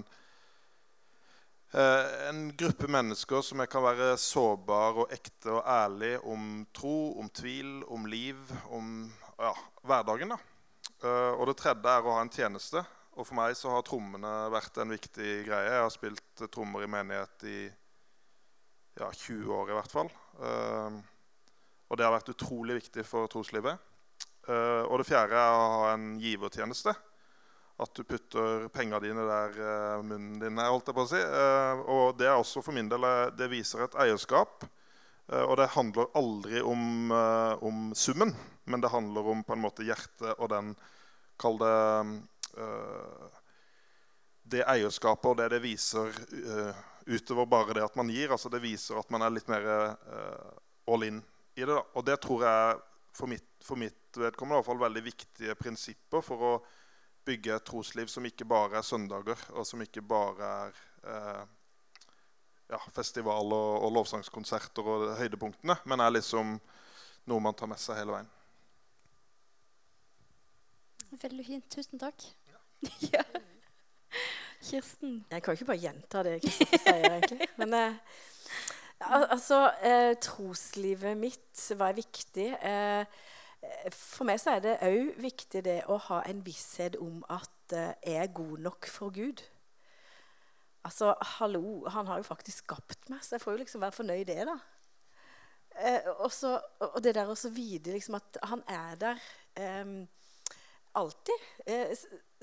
en 1.77 2.47
gruppe 2.57 2.88
mennesker 2.88 3.45
som 3.45 3.61
jeg 3.61 3.69
kan 3.69 3.85
være 3.85 4.15
sårbar 4.23 5.03
og 5.03 5.12
ekte 5.12 5.53
og 5.59 5.67
ærlig 5.69 6.15
om 6.25 6.62
tro, 6.73 6.97
om 7.21 7.29
tvil, 7.29 7.83
om 7.93 8.09
liv, 8.09 8.41
om 8.73 9.11
ja, 9.37 9.53
hverdagen. 9.85 10.33
da. 10.33 10.41
Og 11.37 11.45
det 11.47 11.59
tredje 11.61 11.93
er 11.93 12.09
å 12.09 12.17
ha 12.17 12.23
en 12.25 12.33
tjeneste. 12.33 12.81
Og 13.19 13.27
for 13.27 13.37
meg 13.37 13.53
så 13.59 13.75
har 13.75 13.85
trommene 13.85 14.33
vært 14.55 14.81
en 14.81 14.97
viktig 14.97 15.43
greie. 15.45 15.69
Jeg 15.75 15.85
har 15.85 15.93
spilt 15.93 16.43
trommer 16.55 16.87
i 16.87 16.91
menighet 16.91 17.45
i 17.50 17.59
ja, 18.99 19.09
20 19.12 19.55
år 19.55 19.71
i 19.71 19.78
hvert 19.78 19.95
fall. 19.95 20.11
Uh, 20.38 20.99
og 21.88 21.97
det 21.97 22.05
har 22.05 22.14
vært 22.14 22.33
utrolig 22.35 22.78
viktig 22.83 23.05
for 23.07 23.31
troslivet. 23.33 23.78
Uh, 24.49 24.85
og 24.88 25.00
det 25.00 25.09
fjerde 25.09 25.37
er 25.37 25.52
å 25.52 25.69
ha 25.75 25.93
en 25.93 26.17
givertjeneste. 26.21 26.95
at 27.78 27.95
du 27.95 28.02
putter 28.02 28.64
pengene 28.75 28.99
dine 29.05 29.23
der 29.23 29.59
uh, 29.61 30.02
munnen 30.02 30.40
din 30.40 30.59
er. 30.59 30.71
holdt 30.73 30.88
jeg 30.88 30.97
på 30.97 31.05
å 31.05 31.11
si. 31.11 31.21
Uh, 31.21 31.83
og 31.87 32.19
det 32.19 32.26
er 32.26 32.37
også 32.37 32.62
for 32.64 32.75
min 32.75 32.88
del 32.88 33.07
det 33.38 33.50
viser 33.52 33.85
et 33.85 33.99
eierskap. 34.07 34.67
Og 35.28 35.59
det 35.61 35.75
handler 35.75 36.07
aldri 36.17 36.62
om, 36.64 37.11
om, 37.12 37.90
summen, 37.93 38.31
men 38.64 38.81
det 38.81 38.88
handler 38.88 39.26
om 39.28 39.43
på 39.45 39.52
en 39.52 39.61
måte 39.61 39.85
hjertet 39.85 40.38
og 40.38 40.49
den 40.49 40.71
Kall 41.37 41.61
det 41.61 41.75
Det 44.57 44.64
eierskapet 44.73 45.28
og 45.28 45.37
det 45.37 45.50
det 45.52 45.61
viser 45.61 46.17
utover 47.09 47.49
bare 47.49 47.79
det 47.79 47.87
at 47.87 47.97
man 47.97 48.11
gir. 48.12 48.33
altså 48.35 48.50
Det 48.53 48.61
viser 48.62 49.00
at 49.00 49.11
man 49.11 49.25
er 49.25 49.33
litt 49.33 49.49
mer 49.49 49.67
all 50.88 51.05
in 51.07 51.23
i 51.57 51.65
det. 51.65 51.73
Da. 51.73 51.83
Og 51.97 52.05
det 52.07 52.19
tror 52.23 52.45
jeg 52.45 52.79
for 53.19 53.27
mitt, 53.31 53.49
for 53.65 53.81
mitt 53.81 54.17
vedkommende 54.17 54.62
i 54.62 54.83
veldig 54.85 55.03
viktige 55.03 55.55
prinsipper 55.59 56.23
for 56.25 56.45
å 56.45 56.53
bygge 57.29 57.57
et 57.57 57.67
trosliv 57.67 58.09
som 58.09 58.25
ikke 58.25 58.47
bare 58.49 58.79
er 58.79 58.87
søndager, 58.87 59.41
og 59.53 59.67
som 59.69 59.83
ikke 59.85 60.03
bare 60.07 60.49
er 60.49 60.79
eh, 61.12 61.43
ja, 62.73 62.81
festival 62.95 63.53
og, 63.53 63.73
og, 63.83 63.93
lovsangskonserter 63.99 64.88
og 64.95 65.07
høydepunktene, 65.19 65.77
men 65.85 66.05
er 66.05 66.15
liksom 66.15 66.57
noe 67.29 67.45
man 67.45 67.57
tar 67.59 67.69
med 67.71 67.81
seg 67.83 68.00
hele 68.00 68.17
veien. 68.17 68.33
Veldig 71.19 71.45
fint. 71.45 71.71
Tusen 71.73 72.00
takk. 72.00 72.31
Ja. 73.11 73.25
Kirsten? 74.62 75.25
Jeg 75.31 75.43
kan 75.43 75.55
jo 75.55 75.59
ikke 75.59 75.71
bare 75.73 75.83
gjenta 75.83 76.23
det 76.27 76.38
Kristoffer 76.43 76.83
sier, 76.83 77.05
egentlig. 77.15 77.49
Men 77.61 77.75
eh, 77.79 77.99
altså, 79.00 79.61
eh, 79.87 80.15
troslivet 80.23 81.19
mitt 81.19 81.67
var 81.79 81.97
viktig. 81.97 82.49
Eh, 82.62 83.05
for 83.91 84.27
meg 84.29 84.41
så 84.43 84.57
er 84.57 84.65
det 84.65 84.75
òg 84.87 85.15
viktig 85.23 85.62
det 85.67 85.79
å 85.91 85.99
ha 86.09 86.23
en 86.31 86.43
visshet 86.47 86.99
om 87.03 87.23
at 87.31 87.75
eh, 87.77 87.95
jeg 88.07 88.25
er 88.25 88.35
god 88.35 88.67
nok 88.67 88.91
for 88.91 89.15
Gud. 89.15 89.43
Altså, 90.87 91.15
hallo, 91.38 91.88
han 91.91 92.07
har 92.07 92.21
jo 92.21 92.27
faktisk 92.29 92.65
skapt 92.65 93.11
meg, 93.11 93.23
så 93.23 93.37
jeg 93.37 93.43
får 93.45 93.57
jo 93.57 93.62
liksom 93.65 93.83
være 93.83 93.97
fornøyd 93.99 94.23
i 94.23 94.29
det, 94.31 94.45
da. 94.49 94.59
Eh, 95.79 96.07
også, 96.25 96.55
og 96.87 97.03
det 97.05 97.15
der 97.15 97.29
å 97.31 97.37
vite 97.55 97.93
liksom 97.95 98.17
at 98.19 98.38
han 98.50 98.62
er 98.67 98.97
der 98.99 99.27
eh, 99.59 99.91
alltid. 100.99 101.50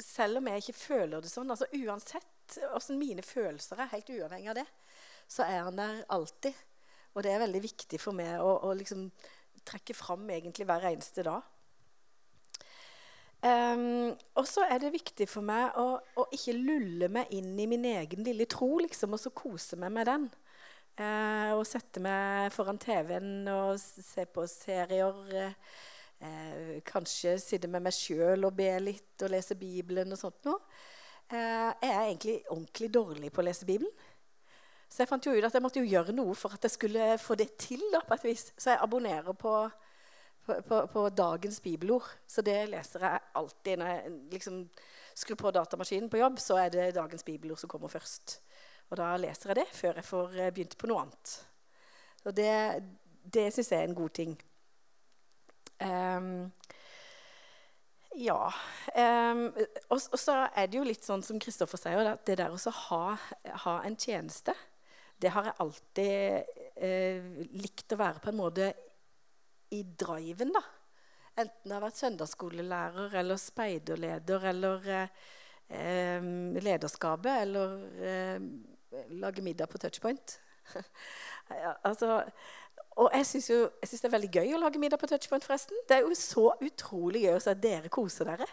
Selv 0.02 0.42
om 0.42 0.48
jeg 0.52 0.64
ikke 0.64 0.78
føler 0.78 1.24
det 1.24 1.32
sånn. 1.32 1.52
altså 1.54 1.68
Uansett 1.80 2.60
åssen 2.76 3.00
mine 3.00 3.24
følelser 3.26 3.80
er, 3.80 3.92
helt 3.94 4.12
uavhengig 4.12 4.52
av 4.52 4.60
det, 4.60 4.66
så 5.32 5.48
er 5.48 5.64
han 5.66 5.80
der 5.80 6.04
alltid. 6.14 6.54
Og 7.16 7.24
det 7.24 7.32
er 7.32 7.44
veldig 7.46 7.62
viktig 7.64 8.00
for 8.02 8.18
meg 8.18 8.42
å, 8.44 8.52
å 8.68 8.74
liksom 8.76 9.08
trekke 9.66 9.96
fram 9.98 10.28
egentlig 10.30 10.68
hver 10.68 10.86
eneste 10.92 11.24
dag. 11.26 11.46
Um, 13.46 14.16
og 14.40 14.48
så 14.50 14.64
er 14.66 14.80
det 14.82 14.94
viktig 14.96 15.28
for 15.30 15.46
meg 15.46 15.76
å, 15.78 16.00
å, 16.18 16.24
ikke 16.34 16.56
lulle 16.58 17.10
meg 17.14 17.30
inn 17.36 17.52
i 17.62 17.68
min 17.70 17.84
egen 17.86 18.26
lille 18.26 18.48
tro, 18.50 18.72
liksom, 18.82 19.14
og 19.14 19.22
så 19.22 19.32
kose 19.36 19.78
meg 19.78 19.94
med 19.94 20.10
den. 20.10 20.30
Uh, 20.96 21.52
og 21.58 21.66
sette 21.68 22.02
meg 22.02 22.54
foran 22.56 22.80
TV-en 22.82 23.46
og 23.52 23.76
se 23.82 24.26
på 24.32 24.48
serier. 24.50 25.20
Uh, 25.30 25.76
kanskje 26.88 27.36
sitte 27.42 27.68
med 27.70 27.84
meg 27.86 27.94
sjøl 27.94 28.48
og 28.48 28.56
be 28.58 28.70
litt 28.82 29.24
og 29.26 29.34
lese 29.34 29.58
Bibelen 29.60 30.16
og 30.16 30.20
sånt 30.20 30.48
noe. 30.48 30.62
Eh, 31.30 31.72
jeg 31.82 31.90
er 31.92 32.04
egentlig 32.04 32.36
ordentlig 32.54 32.92
dårlig 32.94 33.32
på 33.34 33.42
å 33.42 33.46
lese 33.48 33.66
Bibelen. 33.66 33.92
Så 34.90 35.02
jeg 35.02 35.10
fant 35.10 35.26
jo 35.26 35.34
ut 35.34 35.48
at 35.48 35.56
jeg 35.58 35.64
måtte 35.66 35.82
jo 35.82 35.90
gjøre 35.90 36.14
noe 36.14 36.36
for 36.38 36.54
at 36.54 36.64
jeg 36.64 36.76
skulle 36.76 37.16
få 37.20 37.36
det 37.40 37.56
til. 37.58 37.82
da, 37.92 38.04
på 38.06 38.14
et 38.14 38.28
vis. 38.30 38.52
Så 38.58 38.72
jeg 38.72 38.82
abonnerer 38.82 39.34
på, 39.34 39.54
på, 40.46 40.60
på, 40.70 40.82
på 40.94 41.08
dagens 41.10 41.60
bibelord. 41.62 42.06
Så 42.28 42.46
det 42.46 42.60
leser 42.70 43.08
jeg 43.08 43.24
alltid. 43.42 43.82
Når 43.82 43.92
jeg 43.92 44.14
liksom 44.36 44.62
skrur 45.16 45.42
på 45.42 45.52
datamaskinen 45.52 46.10
på 46.10 46.22
jobb, 46.22 46.40
så 46.40 46.60
er 46.62 46.70
det 46.70 46.96
dagens 46.96 47.24
bibelord 47.24 47.60
som 47.60 47.70
kommer 47.70 47.92
først. 47.92 48.40
Og 48.92 48.98
da 49.02 49.16
leser 49.18 49.52
jeg 49.52 49.64
det 49.64 49.70
før 49.74 49.98
jeg 49.98 50.06
får 50.06 50.38
eh, 50.38 50.54
begynt 50.54 50.78
på 50.78 50.92
noe 50.92 51.08
annet. 51.08 51.38
Og 52.26 52.38
det, 52.38 52.54
det 53.34 53.50
syns 53.54 53.72
jeg 53.74 53.82
er 53.82 53.90
en 53.90 53.98
god 53.98 54.14
ting. 54.14 54.38
Um, 55.84 56.52
ja. 58.16 58.52
Um, 58.96 59.48
og, 59.90 59.98
og, 60.00 60.20
så 60.20 60.38
er 60.48 60.70
det 60.70 60.80
jo 60.80 60.86
litt 60.88 61.04
sånn 61.04 61.26
som 61.26 61.42
Kristoffer 61.42 61.82
sier, 61.82 62.14
at 62.14 62.24
det 62.28 62.40
der 62.40 62.54
å 62.56 62.78
ha, 62.88 63.04
ha 63.66 63.76
en 63.84 64.00
tjeneste 64.00 64.56
det 65.22 65.32
har 65.32 65.48
jeg 65.48 65.60
alltid 65.64 66.58
eh, 66.84 67.28
likt 67.56 67.94
å 67.96 68.00
være 68.00 68.22
på 68.24 68.32
en 68.32 68.40
måte 68.40 68.72
i 69.76 69.82
driven, 69.98 70.52
da. 70.56 70.62
Enten 71.36 71.68
det 71.68 71.76
har 71.76 71.84
vært 71.84 72.00
søndagsskolelærer 72.00 73.16
eller 73.22 73.40
speiderleder 73.40 74.48
eller 74.52 74.90
eh, 74.96 76.28
lederskapet 76.64 77.42
eller 77.44 77.78
eh, 78.12 78.46
lage 79.20 79.44
middag 79.44 79.72
på 79.72 79.82
touchpoint. 79.84 80.38
altså, 81.88 82.22
og 82.96 83.12
jeg 83.12 83.28
syns 83.28 83.50
det 83.92 84.08
er 84.08 84.14
veldig 84.14 84.32
gøy 84.32 84.54
å 84.56 84.62
lage 84.62 84.80
middag 84.80 85.02
på 85.02 85.10
touchpoint, 85.12 85.44
forresten. 85.44 85.80
Det 85.88 85.98
er 85.98 86.06
jo 86.06 86.16
så 86.16 86.48
utrolig 86.64 87.26
gøy 87.26 87.36
å 87.36 87.42
se 87.44 87.52
at 87.52 87.64
dere 87.64 87.92
koser 87.92 88.30
dere. 88.30 88.48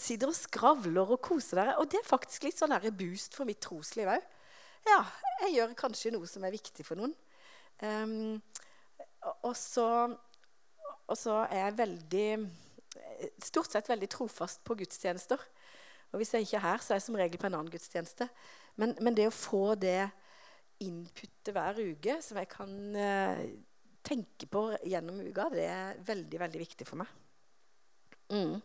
Sitter 0.00 0.28
og 0.28 0.36
skravler 0.36 1.14
og 1.16 1.20
koser 1.24 1.62
dere. 1.62 1.76
Og 1.80 1.88
det 1.88 2.02
er 2.02 2.08
faktisk 2.08 2.44
litt 2.44 2.60
sånn 2.60 2.76
boost 2.98 3.36
for 3.38 3.48
mitt 3.48 3.62
trosliv 3.64 4.12
òg 4.12 4.32
ja, 4.84 5.00
jeg 5.44 5.54
gjør 5.56 5.74
kanskje 5.78 6.12
noe 6.14 6.28
som 6.28 6.44
er 6.44 6.54
viktig 6.54 6.84
for 6.86 7.00
noen. 7.00 7.14
Um, 7.80 8.36
og, 9.42 9.54
så, 9.56 9.86
og 11.08 11.16
så 11.18 11.40
er 11.48 11.66
jeg 11.66 11.80
veldig 11.80 12.28
Stort 13.42 13.72
sett 13.72 13.88
veldig 13.90 14.06
trofast 14.10 14.60
på 14.66 14.74
gudstjenester. 14.78 15.40
Og 16.12 16.20
hvis 16.20 16.32
jeg 16.34 16.44
ikke 16.44 16.56
er 16.60 16.62
her, 16.62 16.82
så 16.82 16.92
er 16.92 16.98
jeg 16.98 17.04
som 17.06 17.16
regel 17.18 17.40
på 17.40 17.46
en 17.48 17.56
annen 17.56 17.70
gudstjeneste. 17.70 18.26
Men, 18.78 18.92
men 19.02 19.16
det 19.16 19.26
å 19.26 19.34
få 19.34 19.74
det 19.78 20.12
inputtet 20.82 21.52
hver 21.54 21.78
uke 21.78 22.18
som 22.24 22.40
jeg 22.40 22.50
kan 22.50 22.72
uh, 22.98 23.42
tenke 24.04 24.48
på 24.50 24.66
gjennom 24.84 25.20
uka, 25.24 25.48
det 25.54 25.66
er 25.70 26.00
veldig, 26.04 26.40
veldig 26.42 26.62
viktig 26.64 26.86
for 26.88 27.00
meg. 27.00 27.12
Mm. 28.32 28.58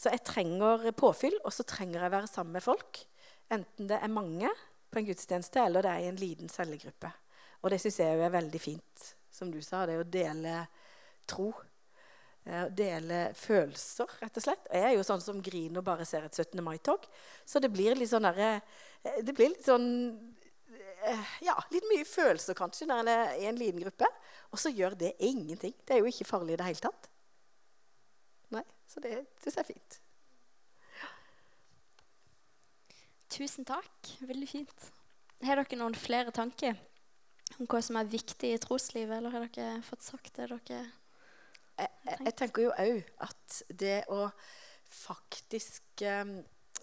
Så 0.00 0.12
jeg 0.14 0.24
trenger 0.24 0.86
påfyll, 0.96 1.36
og 1.44 1.52
så 1.52 1.66
trenger 1.68 2.06
jeg 2.06 2.14
være 2.14 2.30
sammen 2.30 2.56
med 2.56 2.64
folk. 2.64 3.02
Enten 3.52 3.90
det 3.90 3.98
er 4.00 4.12
mange 4.12 4.52
på 4.90 5.00
en 5.00 5.08
gudstjeneste, 5.08 5.60
eller 5.66 5.84
det 5.84 5.92
er 5.92 6.04
i 6.04 6.12
en 6.12 6.20
liten 6.20 6.52
cellegruppe. 6.52 7.10
Og 7.60 7.72
det 7.72 7.80
syns 7.82 8.00
jeg 8.00 8.20
er 8.20 8.32
veldig 8.32 8.60
fint, 8.62 9.10
som 9.30 9.50
du 9.52 9.60
sa, 9.64 9.84
det 9.86 9.98
å 10.00 10.06
dele 10.08 10.62
tro. 11.28 11.50
Eh, 12.48 12.66
dele 12.72 13.18
følelser, 13.36 14.08
rett 14.22 14.38
og 14.40 14.44
slett. 14.46 14.68
Jeg 14.72 14.86
er 14.88 14.94
jo 14.96 15.04
sånn 15.04 15.20
som 15.20 15.42
griner 15.44 15.82
og 15.82 15.86
bare 15.90 16.06
ser 16.08 16.24
et 16.24 16.34
17. 16.34 16.62
mai-tog. 16.64 17.04
Så 17.44 17.60
det 17.60 17.68
blir 17.72 17.98
litt 17.98 18.10
sånn 18.12 18.24
derre 18.24 18.54
eh, 18.56 19.20
Det 19.20 19.34
blir 19.36 19.52
litt 19.52 19.66
sånn 19.66 19.90
eh, 20.08 20.39
Ja, 21.46 21.56
litt 21.72 21.86
mye 21.90 22.04
følelser 22.08 22.56
kanskje 22.58 22.88
når 22.88 23.02
en 23.02 23.10
er 23.12 23.32
i 23.40 23.48
en 23.48 23.58
liten 23.58 23.82
gruppe. 23.82 24.08
Og 24.50 24.60
så 24.60 24.72
gjør 24.74 24.96
det 24.98 25.14
ingenting. 25.18 25.74
Det 25.86 25.96
er 25.96 26.02
jo 26.02 26.10
ikke 26.10 26.28
farlig 26.28 26.54
i 26.54 26.60
det 26.60 26.68
hele 26.68 26.84
tatt. 26.84 27.10
Nei, 28.50 28.64
Så 28.90 29.00
det 29.00 29.14
syns 29.42 29.56
jeg 29.56 29.62
er 29.62 29.70
fint. 29.70 29.98
Tusen 33.30 33.66
takk. 33.68 34.14
Veldig 34.26 34.48
fint. 34.50 34.88
Har 35.46 35.60
dere 35.60 35.78
noen 35.80 35.96
flere 35.96 36.34
tanker 36.34 36.74
om 37.58 37.68
hva 37.70 37.80
som 37.82 37.96
er 37.98 38.10
viktig 38.10 38.50
i 38.54 38.58
troslivet, 38.62 39.16
eller 39.16 39.32
har 39.32 39.46
dere 39.46 39.84
fått 39.86 40.04
sagt 40.06 40.34
det 40.36 40.50
dere 40.50 40.58
tenker? 40.58 40.96
jeg, 41.80 42.16
jeg 42.26 42.34
tenker 42.36 42.66
jo 42.66 42.72
òg 42.76 42.98
at 43.24 43.60
det 43.80 43.96
å 44.12 44.26
faktisk 44.90 46.02
eh, 46.04 46.32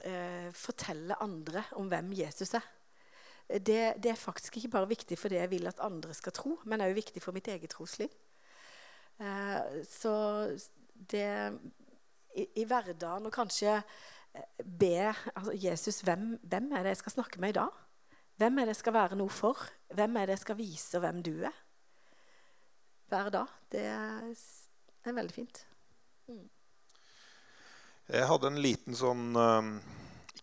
eh, 0.08 0.50
fortelle 0.56 1.18
andre 1.24 1.66
om 1.78 1.90
hvem 1.92 2.14
Jesus 2.18 2.56
er 2.58 2.66
det, 3.48 3.94
det, 4.04 4.12
er 4.12 4.20
faktisk 4.20 4.58
ikke 4.58 4.74
bare 4.76 4.90
viktig 4.90 5.18
for 5.20 5.32
det 5.32 5.40
jeg 5.40 5.52
vil 5.52 5.68
at 5.70 5.80
andre 5.84 6.14
skal 6.14 6.36
tro, 6.36 6.58
men 6.66 6.84
òg 6.84 6.96
viktig 6.98 7.24
for 7.24 7.36
mitt 7.36 7.48
eget 7.48 7.72
trosliv. 7.72 8.12
Eh, 9.20 9.84
så 9.88 10.14
det 11.12 11.30
i, 12.36 12.46
i 12.62 12.66
hverdagen 12.68 13.26
og 13.26 13.34
kanskje 13.34 13.80
be 14.80 15.08
altså 15.08 15.54
Jesus 15.56 16.02
hvem, 16.06 16.36
hvem 16.44 16.72
er 16.72 16.84
det 16.84 16.96
jeg 16.96 17.04
skal 17.04 17.16
snakke 17.18 17.42
med 17.42 17.56
i 17.56 17.60
dag? 17.60 17.72
Hvem 18.38 18.58
er 18.58 18.68
det 18.68 18.76
jeg 18.76 18.84
skal 18.84 18.94
være 18.94 19.18
noe 19.18 19.34
for? 19.34 19.64
Hvem 19.98 20.18
er 20.18 20.28
det 20.28 20.38
jeg 20.38 20.44
skal 20.44 20.60
vise 20.60 21.00
hvem 21.02 21.24
du 21.26 21.34
er? 21.48 21.56
Hver 23.10 23.30
dag. 23.34 23.54
Det 23.72 23.86
er, 23.88 24.34
veldig 25.06 25.34
fint. 25.34 25.64
Mm. 26.28 26.50
Jeg 28.12 28.28
hadde 28.28 28.52
en 28.52 28.60
liten 28.62 28.96
sånn 28.96 29.32
um, 29.36 29.72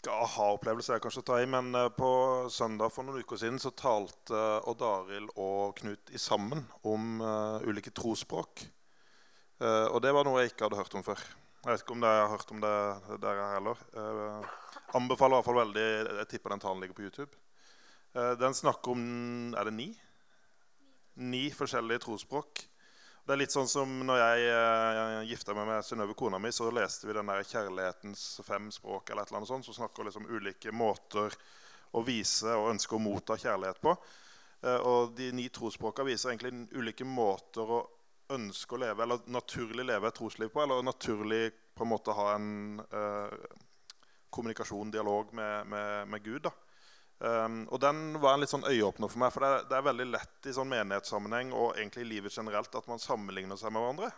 Ikke 0.05 0.19
aha-opplevelse, 0.21 0.93
jeg 0.93 1.01
kanskje 1.01 1.23
ta 1.25 1.39
i, 1.41 1.47
men 1.49 1.71
uh, 1.73 1.87
på 1.89 2.09
søndag 2.53 2.93
for 2.93 3.07
noen 3.07 3.25
uker 3.25 3.41
siden 3.41 3.57
så 3.63 3.71
talte 3.73 4.37
uh, 4.37 4.67
Odd 4.69 4.85
Arild 4.85 5.31
og 5.41 5.79
Knut 5.79 6.13
i 6.13 6.21
sammen 6.21 6.61
om 6.85 7.23
uh, 7.25 7.65
ulike 7.65 7.95
trosspråk. 7.95 8.67
og 9.65 9.97
det 10.03 10.11
var 10.13 10.27
noe 10.27 10.43
jeg 10.43 10.51
ikke 10.51 10.67
hadde 10.67 10.77
hørt 10.77 10.95
om 10.99 11.05
før. 11.07 11.21
Jeg 11.65 11.73
vet 11.73 11.83
ikke 11.87 11.95
om 11.95 12.03
dere 12.05 12.17
har 12.21 12.29
hørt 12.29 12.51
om 12.53 12.59
det 12.61 13.21
dere 13.23 13.45
heller. 13.55 13.79
Uh, 13.97 14.49
anbefaler 14.99 15.33
i 15.33 15.39
hvert 15.39 15.47
fall 15.47 15.61
veldig 15.63 15.85
Jeg 16.19 16.29
tipper 16.29 16.53
den 16.53 16.61
talen 16.61 16.83
ligger 16.83 16.99
på 16.99 17.07
YouTube. 17.07 17.39
Uh, 18.13 18.35
den 18.37 18.53
snakker 18.53 18.93
om 18.93 19.55
Er 19.57 19.71
det 19.71 19.73
ni? 19.73 19.87
Ni 21.17 21.47
forskjellige 21.57 22.05
trosspråk. 22.05 22.67
Det 23.25 23.33
er 23.33 23.41
litt 23.41 23.55
sånn 23.55 23.69
som 23.71 23.93
når 24.05 24.19
jeg 24.21 24.49
uh, 24.53 25.23
gifta 25.25 25.55
meg 25.57 25.65
med 25.71 25.85
Synnøve, 25.87 26.13
kona 26.19 26.37
mi, 26.37 26.51
så 26.53 26.67
leste 26.69 27.09
vi 27.09 27.15
den 27.17 27.31
der 27.33 27.41
'Kjærlighetens 27.41 28.25
fem 28.45 28.67
språk', 28.69 29.09
eller 29.11 29.25
et 29.25 29.31
eller 29.31 29.41
annet 29.41 29.49
sånt, 29.49 29.65
som 29.65 29.77
snakker 29.79 30.05
liksom 30.05 30.27
ulike 30.29 30.73
måter 30.77 31.33
å 31.97 32.03
vise 32.05 32.53
og 32.53 32.75
ønske 32.75 32.99
å 32.99 33.01
motta 33.01 33.39
kjærlighet 33.41 33.81
på. 33.81 33.97
Uh, 34.61 34.77
og 34.77 35.15
de 35.17 35.31
ni 35.33 35.49
trosspråka 35.49 36.05
viser 36.05 36.35
egentlig 36.35 36.53
ulike 36.77 37.09
måter 37.09 37.65
å 37.65 37.81
ønske 38.37 38.77
å 38.77 38.83
leve, 38.85 39.07
eller 39.07 39.25
naturlig 39.33 39.89
leve 39.89 40.13
et 40.13 40.21
trosliv 40.21 40.53
på, 40.53 40.61
eller 40.61 40.85
naturlig 40.85 41.49
på 41.73 41.89
en 41.89 41.93
måte 41.95 42.13
ha 42.13 42.29
en 42.35 42.83
uh, 42.93 43.33
kommunikasjon, 44.29 44.93
dialog 44.93 45.33
med, 45.33 45.67
med, 45.73 46.09
med 46.13 46.29
Gud. 46.29 46.43
da. 46.45 46.53
Um, 47.23 47.63
og 47.71 47.79
den 47.81 48.17
var 48.21 48.35
en 48.35 48.43
litt 48.43 48.51
sånn 48.51 48.67
øyeåpner 48.67 49.11
for 49.11 49.23
meg. 49.23 49.33
For 49.33 49.45
det 49.45 49.51
er, 49.51 49.67
det 49.71 49.77
er, 49.79 49.89
veldig 49.89 50.07
lett 50.11 50.49
i 50.51 50.55
sånn 50.57 50.71
menighetssammenheng 50.73 51.53
og 51.55 51.77
egentlig 51.77 52.05
i 52.05 52.11
livet 52.17 52.35
generelt 52.35 52.75
at 52.75 52.89
man 52.91 53.03
sammenligner 53.03 53.61
seg 53.61 53.73
med 53.75 53.85
hverandre. 53.85 54.11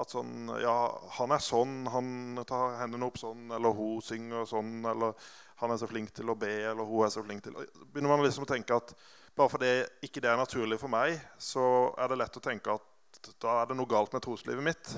At 0.00 0.10
sånn 0.10 0.48
Ja, 0.62 0.76
han 1.18 1.34
er 1.34 1.42
sånn, 1.42 1.74
han 1.90 2.40
tar 2.48 2.78
hendene 2.80 3.06
opp 3.06 3.18
sånn, 3.20 3.46
eller 3.54 3.74
hun 3.76 4.00
synger 4.02 4.46
sånn, 4.50 4.80
eller 4.90 5.14
han 5.60 5.74
er 5.74 5.78
så 5.78 5.90
flink 5.90 6.10
til 6.14 6.32
å 6.32 6.38
be, 6.38 6.54
eller 6.70 6.88
hun 6.88 7.06
er 7.06 7.12
så 7.14 7.22
flink 7.22 7.44
til 7.44 7.54
Begynner 7.92 8.10
man 8.10 8.24
liksom 8.24 8.46
å 8.46 8.50
tenke 8.50 8.74
at 8.74 8.94
bare 9.34 9.50
fordi 9.50 9.70
ikke 10.06 10.22
det 10.22 10.30
er 10.30 10.38
naturlig 10.38 10.78
for 10.78 10.90
meg, 10.90 11.18
så 11.42 11.64
er 11.98 12.10
det 12.10 12.18
lett 12.20 12.38
å 12.38 12.42
tenke 12.42 12.74
at 12.74 13.30
da 13.42 13.60
er 13.60 13.70
det 13.70 13.76
noe 13.78 13.90
galt 13.90 14.14
med 14.14 14.22
troslivet 14.22 14.66
mitt. 14.66 14.94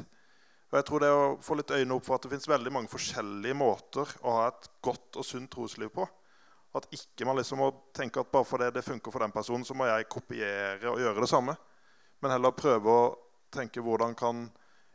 Og 0.66 0.78
jeg 0.78 0.86
tror 0.88 1.02
det 1.02 1.10
å 1.12 1.26
få 1.44 1.56
litt 1.56 1.72
øyne 1.72 1.96
opp 1.96 2.04
for 2.04 2.16
at 2.16 2.26
det 2.26 2.32
fins 2.32 2.48
veldig 2.50 2.72
mange 2.74 2.90
forskjellige 2.92 3.56
måter 3.56 4.12
å 4.26 4.34
ha 4.40 4.46
et 4.50 4.68
godt 4.84 5.20
og 5.20 5.24
sunt 5.28 5.50
trosliv 5.52 5.92
på. 5.94 6.04
At 6.76 6.88
ikke 6.92 7.26
man 7.28 7.38
liksom 7.38 7.62
må 7.62 7.70
tenke 7.96 8.20
at 8.20 8.30
bare 8.32 8.44
fordi 8.44 8.68
det 8.74 8.84
funker 8.84 9.14
for 9.14 9.24
den 9.24 9.32
personen, 9.32 9.64
så 9.64 9.74
må 9.74 9.88
jeg 9.88 10.10
kopiere 10.12 10.90
og 10.92 11.00
gjøre 11.00 11.24
det 11.24 11.30
samme. 11.30 11.56
Men 12.20 12.34
heller 12.34 12.56
prøve 12.56 12.92
å 12.92 13.08
tenke 13.54 13.84
hvordan 13.84 14.14
kan 14.18 14.46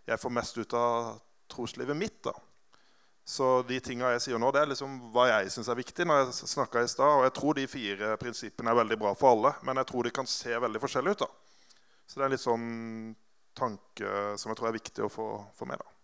jeg 0.07 0.21
få 0.21 0.31
mest 0.33 0.57
ut 0.57 0.73
av 0.77 1.19
troslivet 1.51 1.97
mitt. 1.97 2.21
da. 2.23 2.33
Så 3.25 3.61
de 3.67 3.77
tinga 3.79 4.11
jeg 4.15 4.23
sier 4.25 4.41
nå, 4.41 4.49
det 4.51 4.63
er 4.63 4.71
liksom 4.71 4.97
hva 5.13 5.27
jeg 5.29 5.51
syns 5.53 5.69
er 5.69 5.77
viktig. 5.79 6.05
når 6.05 6.23
jeg 6.25 6.83
i 6.83 6.87
sted, 6.89 7.05
Og 7.05 7.23
jeg 7.23 7.33
tror 7.37 7.53
de 7.53 7.67
fire 7.67 8.17
prinsippene 8.17 8.71
er 8.71 8.81
veldig 8.81 8.97
bra 8.97 9.13
for 9.13 9.35
alle, 9.35 9.53
men 9.63 9.77
jeg 9.77 9.87
tror 9.87 10.03
de 10.03 10.11
kan 10.11 10.27
se 10.27 10.57
veldig 10.57 10.81
forskjellige 10.81 11.11
ut. 11.11 11.19
da. 11.19 11.27
Så 12.07 12.19
det 12.19 12.23
er 12.23 12.25
en 12.25 12.35
litt 12.35 12.43
sånn 12.45 13.15
tanke 13.55 14.37
som 14.37 14.51
jeg 14.51 14.57
tror 14.57 14.67
er 14.67 14.79
viktig 14.79 15.05
å 15.05 15.11
få, 15.11 15.27
få 15.55 15.65
med. 15.65 15.77
da. 15.77 16.00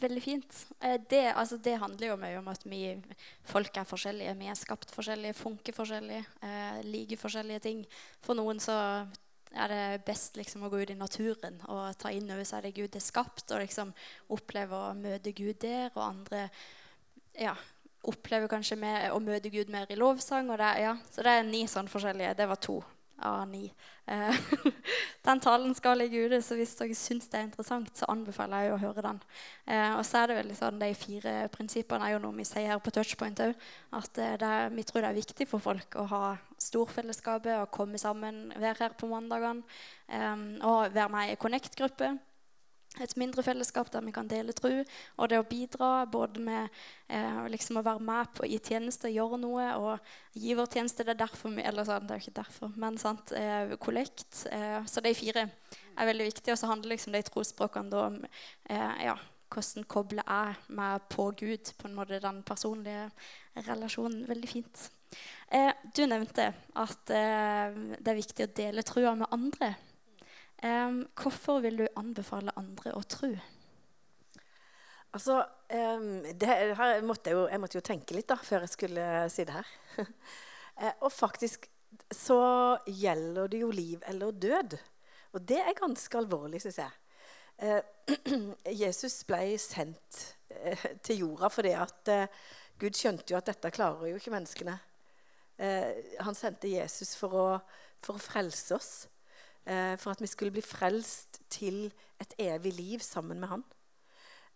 Veldig 0.00 0.22
fint. 0.22 0.60
Eh, 0.80 0.96
det, 1.10 1.32
altså, 1.36 1.56
det, 1.56 1.76
handler 1.78 2.08
jo 2.08 2.16
mye 2.18 2.38
om 2.40 2.48
at 2.50 2.64
vi 2.66 2.82
folk 3.46 3.76
er 3.76 3.86
forskjellige. 3.88 4.36
Vi 4.40 4.48
er 4.50 4.58
skapt 4.58 4.90
forskjellige, 4.94 5.36
funker 5.38 5.76
forskjellig, 5.76 6.22
eh, 6.42 6.80
liker 6.86 7.20
forskjellige 7.20 7.64
ting. 7.66 7.84
For 8.24 8.38
noen 8.38 8.62
så 8.62 8.76
er 9.54 9.70
det 9.70 10.04
best 10.06 10.38
liksom, 10.38 10.64
å 10.66 10.70
gå 10.72 10.82
ut 10.82 10.90
i 10.90 10.98
naturen 10.98 11.60
og 11.70 11.94
ta 12.00 12.10
inn 12.10 12.26
over 12.26 12.46
seg 12.48 12.64
det 12.64 12.74
Gud 12.74 12.96
er 12.96 13.04
skapt, 13.04 13.46
og 13.52 13.62
liksom 13.62 13.92
oppleve 14.34 14.80
å 14.88 14.96
møte 14.98 15.34
Gud 15.36 15.60
der. 15.62 15.92
Og 15.94 16.02
andre 16.08 16.48
ja, 17.38 17.54
opplever 18.02 18.50
kanskje 18.50 18.80
med, 18.80 19.10
å 19.14 19.22
møte 19.22 19.52
Gud 19.52 19.70
mer 19.70 19.90
i 19.90 19.98
lovsang. 20.00 20.50
Det, 20.58 20.72
ja. 20.82 20.96
Så 21.10 21.22
det 21.26 21.38
er 21.38 21.46
ni 21.46 21.64
sånn 21.70 21.90
forskjellige. 21.92 22.34
Det 22.40 22.50
var 22.50 22.60
to 22.62 22.80
av 23.22 23.48
ni. 23.48 23.72
Eh, 24.06 24.36
den 25.26 25.40
talen 25.40 25.74
skal 25.74 25.98
ligge 25.98 26.24
ute, 26.26 26.40
så 26.42 26.56
hvis 26.58 26.74
dere 26.78 26.96
syns 26.98 27.28
det 27.30 27.38
er 27.38 27.46
interessant, 27.48 27.92
så 27.96 28.08
anbefaler 28.12 28.66
jeg 28.66 28.74
å 28.74 28.80
høre 28.82 29.04
den. 29.06 29.22
Eh, 29.66 29.92
og 29.94 30.02
så 30.06 30.20
er 30.22 30.30
det 30.30 30.38
veldig 30.40 30.58
sånn, 30.58 30.82
De 30.82 30.90
fire 30.98 31.34
prinsippene 31.54 32.08
er 32.08 32.16
jo 32.16 32.22
noe 32.24 32.38
vi 32.38 32.48
sier 32.48 32.74
her 32.74 32.82
på 32.84 32.92
Touchpoint 32.94 33.44
òg. 33.46 33.54
At 33.96 34.20
eh, 34.20 34.68
vi 34.74 34.84
tror 34.88 35.04
det 35.04 35.12
er 35.12 35.22
viktig 35.22 35.48
for 35.50 35.64
folk 35.64 35.98
å 36.00 36.06
ha 36.12 36.24
storfellesskapet, 36.60 37.56
å 37.62 37.72
komme 37.72 38.00
sammen, 38.00 38.46
være 38.56 38.88
her 38.88 38.98
på 38.98 39.10
mandagene. 39.10 39.64
og 40.62 40.94
være 40.94 41.08
med 41.10 41.32
i 41.32 41.36
Connect-gruppe 41.40 42.12
et 43.02 43.16
mindre 43.18 43.42
fellesskap 43.42 43.90
der 43.92 44.04
vi 44.06 44.12
kan 44.14 44.28
dele 44.30 44.54
tro. 44.56 44.70
Og 45.18 45.30
det 45.30 45.40
å 45.40 45.46
bidra 45.48 46.04
både 46.10 46.42
med 46.44 46.68
eh, 47.08 47.40
liksom 47.50 47.80
å 47.80 47.84
være 47.86 48.02
med 48.04 48.30
på 48.36 48.46
i 48.46 48.60
tjeneste, 48.62 49.10
gjøre 49.10 49.40
noe 49.42 49.68
og 49.80 50.38
gi 50.38 50.54
vår 50.54 50.70
tjeneste. 50.76 51.06
Det 51.06 51.16
er 51.16 51.22
derfor 51.24 51.54
vi, 51.56 51.64
eller 51.66 51.86
sånn, 51.88 52.06
det 52.06 52.14
er 52.14 52.22
jo 52.22 52.28
ikke 52.28 52.40
derfor, 52.40 52.74
men 52.80 52.98
sant, 53.00 53.34
eh, 53.38 53.74
kollekt. 53.82 54.44
Eh, 54.52 54.80
så 54.90 55.02
de 55.04 55.14
fire 55.18 55.46
er 55.48 56.10
veldig 56.10 56.28
viktige. 56.30 56.54
Og 56.54 56.60
så 56.60 56.70
handler 56.70 56.94
liksom 56.94 57.16
de 57.16 57.22
trosspråkene 57.26 58.02
om 58.02 58.20
eh, 58.24 59.06
ja, 59.08 59.16
hvordan 59.54 59.88
kobler 59.90 60.26
jeg 60.26 60.76
meg 60.78 61.08
på 61.10 61.30
Gud, 61.40 61.72
på 61.78 61.88
en 61.88 61.96
måte 61.98 62.22
den 62.22 62.42
personlige 62.46 63.08
relasjonen. 63.66 64.22
Veldig 64.30 64.50
fint. 64.50 64.86
Eh, 65.54 65.72
du 65.94 66.06
nevnte 66.10 66.52
at 66.78 67.10
det 67.10 68.10
er 68.10 68.22
viktig 68.22 68.46
å 68.46 68.54
dele 68.54 68.86
trua 68.86 69.16
med 69.18 69.34
andre. 69.34 69.74
Um, 70.64 71.02
hvorfor 71.20 71.60
vil 71.60 71.76
du 71.76 71.84
anbefale 72.00 72.52
andre 72.56 72.94
å 72.96 73.02
tro? 73.04 73.28
Altså, 75.14 75.42
um, 75.76 76.24
her 76.24 77.04
måtte 77.04 77.30
jeg, 77.30 77.36
jo, 77.36 77.42
jeg, 77.50 77.60
måtte 77.60 77.76
jo 77.76 77.84
tenke 77.84 78.16
litt 78.16 78.30
da, 78.32 78.38
før 78.40 78.64
jeg 78.64 78.72
skulle 78.72 79.08
si 79.34 79.44
det 79.44 79.58
her. 79.58 79.74
uh, 80.00 80.94
og 81.04 81.12
faktisk 81.12 81.68
så 82.08 82.40
gjelder 82.88 83.52
det 83.52 83.60
jo 83.60 83.70
liv 83.76 84.08
eller 84.08 84.32
død. 84.32 84.78
Og 85.36 85.44
det 85.44 85.60
er 85.60 85.76
ganske 85.76 86.22
alvorlig, 86.22 86.62
syns 86.64 86.80
jeg. 86.80 86.96
Uh, 87.60 88.16
Jesus 88.82 89.20
ble 89.28 89.58
sendt 89.60 90.24
uh, 90.48 90.90
til 91.04 91.26
jorda 91.26 91.52
fordi 91.52 91.76
at 91.76 92.14
Gud 92.80 92.96
skjønte 92.96 93.34
jo 93.34 93.42
at 93.42 93.52
dette 93.52 93.74
klarer 93.74 94.08
jo 94.08 94.16
ikke 94.18 94.32
menneskene. 94.32 94.80
han 95.54 96.34
sendte 96.34 96.66
Jesus 96.66 97.12
for 97.14 97.36
å, 97.38 97.44
for 98.02 98.18
å 98.18 98.22
frelse 98.22 98.74
oss 98.74 98.88
eh, 99.66 99.94
for 99.98 100.10
at 100.10 100.20
vi 100.20 100.30
skulle 100.30 100.54
bli 100.54 100.64
frelst 100.64 101.40
til 101.50 101.92
et 102.20 102.34
evig 102.38 102.72
liv 102.72 103.00
sammen 103.00 103.40
med 103.40 103.48
Han. 103.48 103.64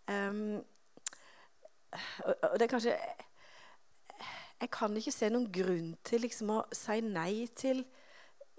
Um, 0.09 0.55
og, 2.25 2.35
og, 2.43 2.53
det 2.53 2.61
er 2.61 2.67
kanskje 2.67 2.95
Jeg 4.61 4.69
kan 4.71 4.97
ikke 4.97 5.13
se 5.13 5.29
noen 5.29 5.51
grunn 5.53 5.91
til 6.03 6.23
liksom 6.25 6.49
å 6.53 6.63
si 6.75 6.97
nei 7.05 7.45
til 7.55 7.83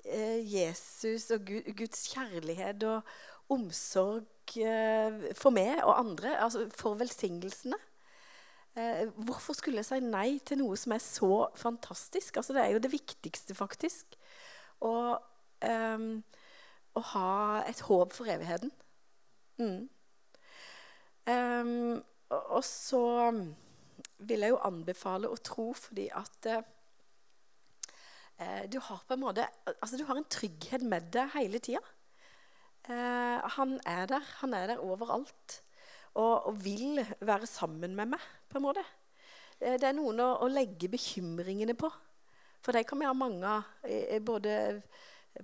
eh, 0.05 0.41
Jesus 0.47 1.29
og 1.35 1.45
Gud, 1.47 1.69
Guds 1.77 2.07
kjærlighet 2.15 2.87
og 2.89 3.11
omsorg 3.53 4.57
eh, 4.57 5.35
for 5.37 5.53
meg 5.55 5.83
og 5.83 5.99
andre, 5.99 6.37
altså 6.41 6.65
for 6.75 6.97
velsignelsene. 7.01 7.77
Eh, 8.79 9.09
hvorfor 9.27 9.59
skulle 9.59 9.83
jeg 9.83 9.91
si 9.91 10.01
nei 10.05 10.39
til 10.47 10.63
noe 10.63 10.79
som 10.79 10.95
er 10.95 11.03
så 11.05 11.49
fantastisk? 11.59 12.39
Altså, 12.39 12.55
det 12.57 12.65
er 12.65 12.75
jo 12.77 12.83
det 12.83 12.93
viktigste, 12.93 13.55
faktisk. 13.59 14.17
Og 14.87 15.19
um, 15.67 16.23
å 16.99 17.03
ha 17.13 17.63
et 17.69 17.81
håp 17.87 18.15
for 18.15 18.31
evigheten. 18.31 18.73
Mm. 19.61 19.89
Um, 21.31 22.01
og, 22.31 22.63
så 22.65 23.05
vil 24.25 24.45
jeg 24.45 24.55
jo 24.55 24.61
anbefale 24.65 25.29
å 25.31 25.39
tro 25.45 25.71
fordi 25.77 26.07
at 26.17 26.49
uh, 26.57 26.63
du 28.73 28.79
har 28.81 29.03
på 29.05 29.15
en 29.15 29.21
måte 29.21 29.45
Altså, 29.69 29.99
du 30.01 30.07
har 30.09 30.17
en 30.17 30.31
trygghet 30.33 30.83
med 30.87 31.11
deg 31.13 31.35
hele 31.37 31.61
tida. 31.63 31.83
Uh, 32.89 33.39
han 33.59 33.77
er 33.87 34.09
der. 34.11 34.31
Han 34.41 34.57
er 34.57 34.73
der 34.73 34.85
overalt. 34.85 35.61
Og, 36.15 36.47
og, 36.49 36.57
vil 36.65 36.99
være 37.21 37.47
sammen 37.47 37.95
med 37.95 38.17
meg, 38.17 38.23
på 38.51 38.59
en 38.59 38.65
måte. 38.65 38.83
Uh, 39.61 39.77
det 39.77 39.87
er 39.87 39.95
noen 39.95 40.25
å, 40.25 40.33
å, 40.43 40.49
legge 40.51 40.91
bekymringene 40.91 41.77
på. 41.79 41.93
For 42.65 42.77
de 42.77 42.83
kan 42.85 42.99
vi 43.01 43.09
ha 43.09 43.15
mange 43.17 43.47
av. 43.47 43.69
Både 44.27 44.81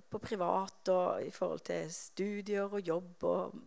på 0.09 0.19
privat 0.21 0.89
og 0.91 1.23
i 1.25 1.31
forhold 1.33 1.63
til 1.67 1.91
studier 1.93 2.67
og 2.67 2.81
jobb. 2.81 3.23
Og 3.23 3.57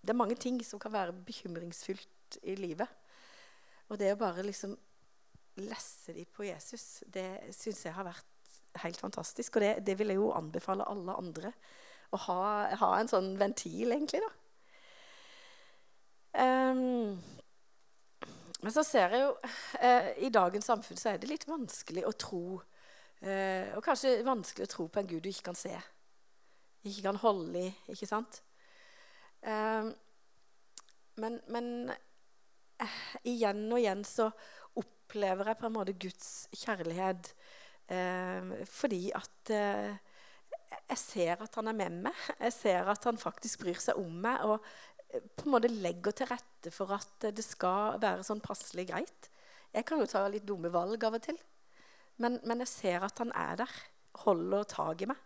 det 0.00 0.12
er 0.12 0.20
mange 0.20 0.36
ting 0.40 0.60
som 0.64 0.80
kan 0.80 0.92
være 0.92 1.16
bekymringsfullt 1.26 2.40
i 2.42 2.56
livet. 2.58 2.88
Og 3.90 3.98
det 3.98 4.12
å 4.14 4.20
bare 4.20 4.44
liksom 4.46 4.76
lesse 5.60 6.14
dem 6.14 6.28
på 6.32 6.46
Jesus, 6.46 7.02
det 7.06 7.54
syns 7.56 7.84
jeg 7.84 7.96
har 7.96 8.06
vært 8.06 8.26
helt 8.84 9.00
fantastisk. 9.00 9.56
Og 9.56 9.64
det, 9.64 9.72
det, 9.86 9.98
vil 9.98 10.12
jeg 10.12 10.20
jo 10.20 10.30
anbefale 10.36 10.86
alle 10.88 11.16
andre 11.18 11.52
å 12.10 12.20
ha, 12.26 12.40
ha 12.80 12.94
en 12.98 13.10
sånn 13.10 13.34
ventil, 13.38 13.92
egentlig, 13.94 14.22
da. 14.22 14.30
Um, 16.30 17.18
men 18.60 18.72
så 18.74 18.84
ser 18.86 19.10
jeg 19.16 19.24
jo 19.24 19.30
uh, 19.34 20.10
I 20.22 20.28
dagens 20.30 20.68
samfunn 20.70 20.98
så 21.00 21.08
er 21.10 21.16
det 21.18 21.26
litt 21.26 21.48
vanskelig 21.48 22.04
å 22.06 22.12
tro 22.14 22.60
Eh, 23.20 23.72
og 23.76 23.84
kanskje 23.84 24.22
vanskelig 24.24 24.64
å 24.64 24.72
tro 24.72 24.86
på 24.88 25.02
en 25.02 25.08
Gud 25.10 25.24
du 25.24 25.28
ikke 25.28 25.50
kan 25.50 25.58
se, 25.58 25.74
ikke 26.88 27.04
kan 27.10 27.20
holde 27.20 27.66
i. 27.66 27.72
ikke 27.92 28.08
sant? 28.08 28.40
Eh, 29.44 29.90
men, 31.20 31.40
men 31.52 31.66
eh, 32.80 33.00
igjen 33.28 33.66
og 33.68 33.80
igjen 33.80 34.04
så 34.08 34.30
opplever 34.80 35.50
jeg 35.50 35.60
på 35.60 35.68
en 35.68 35.76
måte 35.76 35.96
Guds 36.00 36.30
kjærlighet 36.62 37.32
eh, 37.92 38.54
fordi 38.70 39.02
at 39.16 39.52
eh, 39.52 39.98
jeg 40.90 41.00
ser 41.02 41.42
at 41.44 41.56
han 41.58 41.70
er 41.70 41.76
med 41.76 41.98
meg. 42.06 42.24
Jeg 42.38 42.54
ser 42.54 42.88
at 42.90 43.04
han 43.08 43.18
faktisk 43.20 43.64
bryr 43.64 43.80
seg 43.82 43.98
om 44.00 44.16
meg. 44.24 44.40
og 44.46 44.64
eh, 45.10 45.20
på 45.36 45.46
en 45.46 45.56
måte 45.56 45.72
legger 45.72 46.16
til 46.16 46.30
rette 46.30 46.72
for 46.74 46.94
at 46.96 47.30
det 47.34 47.44
skal 47.44 48.00
være 48.02 48.24
sånn 48.26 48.42
passelig 48.44 48.88
greit. 48.92 49.30
Jeg 49.74 49.86
kan 49.86 50.00
jo 50.02 50.08
ta 50.10 50.24
litt 50.30 50.46
dumme 50.48 50.70
valg 50.72 51.02
av 51.04 51.18
og 51.18 51.24
til. 51.28 51.38
Men, 52.20 52.38
men, 52.44 52.62
jeg 52.64 52.68
ser 52.68 53.06
at 53.06 53.18
han 53.22 53.32
er 53.36 53.62
der, 53.62 53.76
holder 54.24 54.66
tak 54.68 55.02
i 55.02 55.08
meg. 55.10 55.20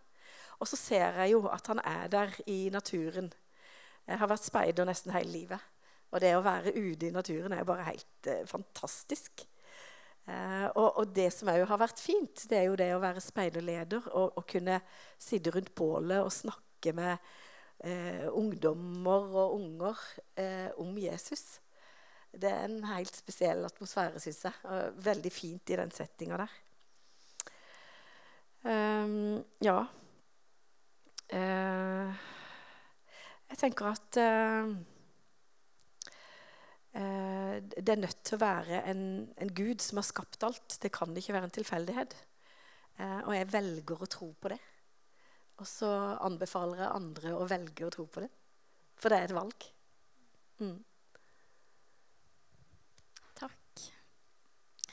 Og 0.63 0.69
så 0.71 0.79
ser 0.79 1.19
jeg 1.19 1.33
jo 1.33 1.41
at 1.51 1.67
han 1.67 1.81
er 1.83 2.07
der 2.11 2.35
i 2.47 2.69
naturen. 2.71 3.31
Jeg 4.07 4.21
har 4.21 4.29
vært 4.31 4.45
speider 4.45 4.87
nesten 4.87 5.11
hele 5.15 5.33
livet. 5.33 5.71
Og 6.13 6.21
det 6.23 6.31
å 6.37 6.45
være 6.45 6.71
ute 6.77 7.09
i 7.09 7.11
naturen 7.11 7.51
er 7.51 7.63
jo 7.63 7.67
bare 7.67 7.89
helt 7.89 8.29
eh, 8.31 8.45
fantastisk. 8.47 9.43
Eh, 10.25 10.67
og, 10.71 11.01
og, 11.01 11.09
det 11.13 11.27
som 11.33 11.51
òg 11.51 11.65
har 11.69 11.81
vært 11.81 11.99
fint, 12.01 12.45
det 12.49 12.57
er 12.57 12.69
jo 12.69 12.77
det 12.79 12.87
å 12.95 13.01
være 13.03 13.21
speiderleder 13.21 14.07
og, 14.13 14.39
og 14.39 14.47
kunne 14.49 14.79
sitte 15.21 15.51
rundt 15.53 15.73
bålet 15.77 16.23
og 16.23 16.33
snakke 16.33 16.95
med 16.97 17.13
eh, 17.85 18.25
ungdommer 18.31 19.35
og 19.43 19.59
unger 19.59 20.01
eh, 20.39 20.71
om 20.81 20.95
Jesus. 20.97 21.59
Det 22.35 22.49
er 22.49 22.65
en 22.67 22.83
helt 22.89 23.15
spesiell 23.15 23.63
atmosfære, 23.67 24.19
syns 24.23 24.45
jeg. 24.47 24.63
Og 24.67 25.03
veldig 25.05 25.31
fint 25.31 25.71
i 25.71 25.77
den 25.79 25.93
settinga 25.93 26.39
der. 26.41 26.55
Um, 28.65 29.43
ja. 29.61 29.77
Uh, 31.29 32.13
jeg 33.51 33.59
tenker 33.61 33.91
at 33.91 34.17
uh, 34.17 34.71
uh, 36.97 37.57
det 37.61 37.93
er 37.93 38.01
nødt 38.01 38.23
til 38.25 38.39
å 38.39 38.41
være 38.41 38.79
en, 38.89 39.03
en, 39.37 39.51
Gud 39.53 39.85
som 39.85 40.01
har 40.01 40.07
skapt 40.07 40.47
alt. 40.47 40.79
Det 40.81 40.89
kan 40.93 41.13
ikke 41.13 41.35
være 41.37 41.51
en 41.51 41.59
tilfeldighet. 41.59 42.17
og 42.97 43.33
jeg 43.35 43.51
velger 43.51 44.01
å 44.01 44.07
tro 44.07 44.31
på 44.39 44.49
det. 44.53 44.59
Og 45.59 45.67
så 45.67 45.89
anbefaler 46.23 46.81
jeg 46.81 46.95
andre 46.95 47.33
å 47.35 47.47
velge 47.47 47.85
å 47.85 47.91
tro 47.91 48.07
på 48.07 48.23
det. 48.23 48.31
For 48.95 49.11
det 49.11 49.19
er 49.19 49.27
et 49.27 49.35
valg. 49.35 49.67
Mm. 50.63 50.77
Takk. 53.35 53.85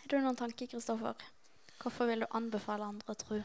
Har 0.02 0.10
du 0.10 0.18
noen 0.18 0.38
tanker, 0.38 0.66
Kristoffer? 0.66 1.30
Hvorfor 1.78 2.10
vil 2.10 2.26
du 2.26 2.32
anbefale 2.34 2.90
andre 2.90 3.14
å 3.14 3.20
tro? 3.22 3.40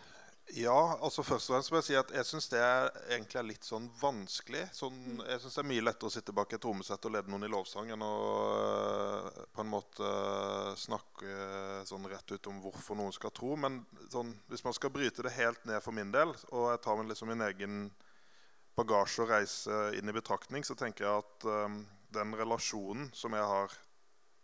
Ja, 0.56 0.98
altså 1.04 1.26
først 1.28 1.50
og 1.50 1.58
fremst 1.58 1.72
må 1.74 1.80
jeg 1.82 1.86
si 1.90 1.96
at 2.00 2.12
jeg 2.16 2.26
syns 2.28 2.46
det 2.48 2.60
er, 2.64 2.86
egentlig 3.12 3.40
er 3.40 3.48
litt 3.50 3.66
sånn 3.68 3.90
vanskelig. 4.00 4.62
Sånn, 4.76 4.96
mm. 4.96 5.24
jeg 5.28 5.42
syns 5.44 5.58
det 5.58 5.62
er 5.64 5.68
mye 5.74 5.84
lettere 5.84 6.08
å 6.08 6.14
sitte 6.14 6.36
bak 6.36 6.54
et 6.56 6.62
trommesett 6.64 7.08
og 7.10 7.14
lede 7.14 7.34
noen 7.34 7.44
i 7.44 7.50
lovsang 7.52 7.92
enn 7.92 8.06
å 8.06 8.12
øh, 8.54 9.42
på 9.52 9.64
en 9.66 9.72
måte 9.74 10.08
øh, 10.08 10.70
snakke 10.80 11.28
øh, 11.28 11.82
sånn 11.90 12.08
rett 12.08 12.32
ut 12.32 12.48
om 12.48 12.62
hvorfor 12.64 12.96
noen 13.00 13.16
skal 13.16 13.34
tro. 13.36 13.58
Men 13.60 13.82
sånn, 14.14 14.32
hvis 14.48 14.64
man 14.64 14.78
skal 14.78 14.94
bryte 14.96 15.26
det 15.28 15.36
helt 15.36 15.68
ned 15.68 15.84
for 15.84 15.96
min 15.98 16.14
del, 16.16 16.32
og 16.54 16.70
jeg 16.72 16.84
tar 16.86 17.02
med 17.02 17.12
liksom 17.12 17.34
min 17.34 17.44
egen 17.50 17.82
bagasje 18.80 19.26
og 19.26 19.34
reise 19.34 19.82
inn 20.00 20.08
i 20.08 20.16
betraktning, 20.16 20.64
så 20.64 20.78
tenker 20.80 21.10
jeg 21.10 21.26
at 21.26 21.50
den 22.14 22.36
relasjonen 22.38 23.10
som 23.18 23.36
jeg 23.36 23.52
har 23.52 23.74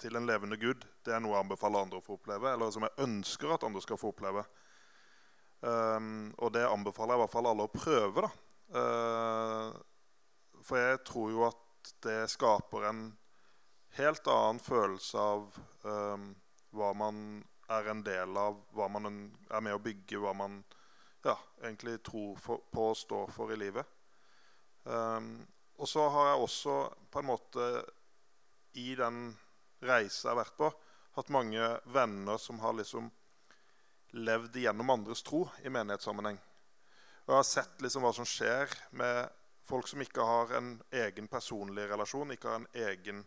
til 0.03 0.19
en 0.19 0.27
levende 0.27 0.57
Gud, 0.59 0.83
det 1.05 1.15
er 1.15 1.21
noe 1.23 1.37
jeg 1.37 1.45
anbefaler 1.45 1.85
andre 1.85 2.01
å 2.01 2.03
få 2.03 2.17
oppleve, 2.17 2.51
eller 2.51 2.71
som 2.75 2.83
jeg 2.83 3.05
ønsker 3.05 3.55
at 3.55 3.63
andre 3.63 3.83
skal 3.85 4.01
få 4.01 4.11
oppleve. 4.11 4.43
Um, 5.63 6.33
og 6.43 6.51
det 6.51 6.65
anbefaler 6.67 7.15
jeg 7.15 7.21
i 7.21 7.23
hvert 7.23 7.33
fall 7.33 7.49
alle 7.49 7.67
å 7.67 7.71
prøve. 7.71 8.25
da. 8.25 8.31
Uh, 8.73 10.61
for 10.63 10.79
jeg 10.79 11.01
tror 11.07 11.31
jo 11.31 11.45
at 11.47 11.93
det 12.03 12.19
skaper 12.31 12.87
en 12.89 13.03
helt 13.97 14.27
annen 14.31 14.59
følelse 14.63 15.19
av 15.19 15.57
um, 15.83 16.29
hva 16.73 16.91
man 16.97 17.17
er 17.71 17.89
en 17.91 18.03
del 18.03 18.37
av, 18.39 18.59
hva 18.75 18.89
man 18.91 19.07
er 19.07 19.63
med 19.63 19.75
å 19.77 19.81
bygge, 19.83 20.19
hva 20.19 20.33
man 20.35 20.61
ja, 21.23 21.35
egentlig 21.63 22.01
tror 22.03 22.35
for, 22.41 22.63
på 22.71 22.89
og 22.91 22.99
står 22.99 23.31
for 23.31 23.53
i 23.53 23.59
livet. 23.59 23.87
Um, 24.83 25.37
og 25.79 25.87
så 25.89 26.09
har 26.11 26.33
jeg 26.33 26.43
også 26.43 26.77
på 27.11 27.21
en 27.21 27.29
måte 27.29 27.67
i 28.79 28.93
den 28.99 29.29
reisa 29.83 30.29
jeg 30.29 30.33
har 30.33 30.41
vært 30.41 30.57
på, 30.59 30.71
hatt 31.15 31.31
mange 31.33 31.67
venner 31.93 32.39
som 32.41 32.59
har 32.63 32.75
liksom 32.75 33.11
levd 34.13 34.55
gjennom 34.61 34.89
andres 34.93 35.23
tro 35.25 35.45
i 35.63 35.71
menighetssammenheng. 35.73 36.37
Og 37.23 37.31
jeg 37.31 37.39
har 37.39 37.47
sett 37.47 37.81
liksom 37.81 38.03
hva 38.03 38.11
som 38.15 38.27
skjer 38.27 38.71
med 38.99 39.31
folk 39.63 39.87
som 39.87 40.01
ikke 40.03 40.25
har 40.27 40.57
en 40.57 40.73
egen 40.91 41.29
personlig 41.31 41.87
relasjon, 41.89 42.33
ikke 42.35 42.51
har 42.51 42.61
en 42.61 42.67
egen, 42.89 43.23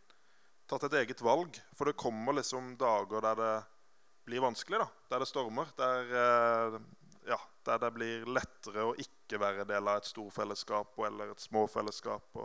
tatt 0.69 0.85
et 0.87 0.99
eget 1.01 1.23
valg. 1.25 1.57
For 1.77 1.89
det 1.89 1.99
kommer 1.99 2.37
liksom 2.37 2.75
dager 2.79 3.25
der 3.25 3.41
det 3.41 3.55
blir 4.27 4.45
vanskelig, 4.45 4.83
da. 4.83 4.89
der 5.11 5.25
det 5.25 5.31
stormer. 5.31 5.73
Der, 5.79 6.15
eh, 6.23 6.79
ja, 7.33 7.41
der 7.67 7.83
det 7.83 7.93
blir 7.97 8.29
lettere 8.29 8.85
å 8.85 8.95
ikke 9.01 9.41
være 9.43 9.67
del 9.69 9.89
av 9.89 10.01
et 10.01 10.11
storfellesskap 10.11 10.99
eller 11.09 11.33
et 11.33 11.43
småfellesskap. 11.43 12.41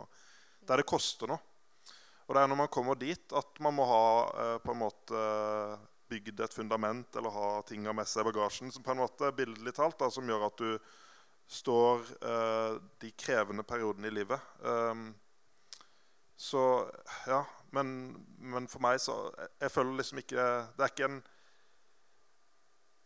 der 0.62 0.78
det 0.78 0.86
koster 0.86 1.26
noe. 1.26 1.42
Og 2.28 2.36
det 2.36 2.42
er 2.42 2.48
når 2.48 2.60
man 2.62 2.70
kommer 2.72 2.94
dit, 2.94 3.32
at 3.34 3.58
man 3.60 3.74
må 3.74 3.84
ha 3.84 4.04
eh, 4.30 4.58
på 4.62 4.72
en 4.72 4.78
måte 4.78 5.22
bygd 6.12 6.44
et 6.44 6.54
fundament 6.54 7.16
eller 7.16 7.34
ha 7.34 7.48
tinga 7.66 7.94
med 7.96 8.08
seg 8.08 8.24
i 8.24 8.30
bagasjen 8.30 8.72
som 8.74 8.84
på 8.84 8.94
en 8.94 9.02
måte 9.02 9.32
bildelig 9.36 9.74
talt 9.78 9.98
da, 10.00 10.10
som 10.12 10.28
gjør 10.28 10.46
at 10.48 10.62
du 10.62 10.92
står 11.52 12.06
eh, 12.22 12.78
de 13.02 13.10
krevende 13.18 13.64
periodene 13.66 14.08
i 14.08 14.14
livet. 14.14 14.52
Um, 14.60 15.10
så 16.36 16.62
ja, 17.28 17.42
men, 17.76 18.14
men, 18.38 18.68
for 18.70 18.82
meg 18.84 19.00
så 19.02 19.14
jeg, 19.60 19.70
føler 19.70 20.00
liksom 20.00 20.18
ikke 20.22 20.46
Det 20.74 20.82
er 20.82 20.90
ikke 20.90 21.10
en 21.10 21.20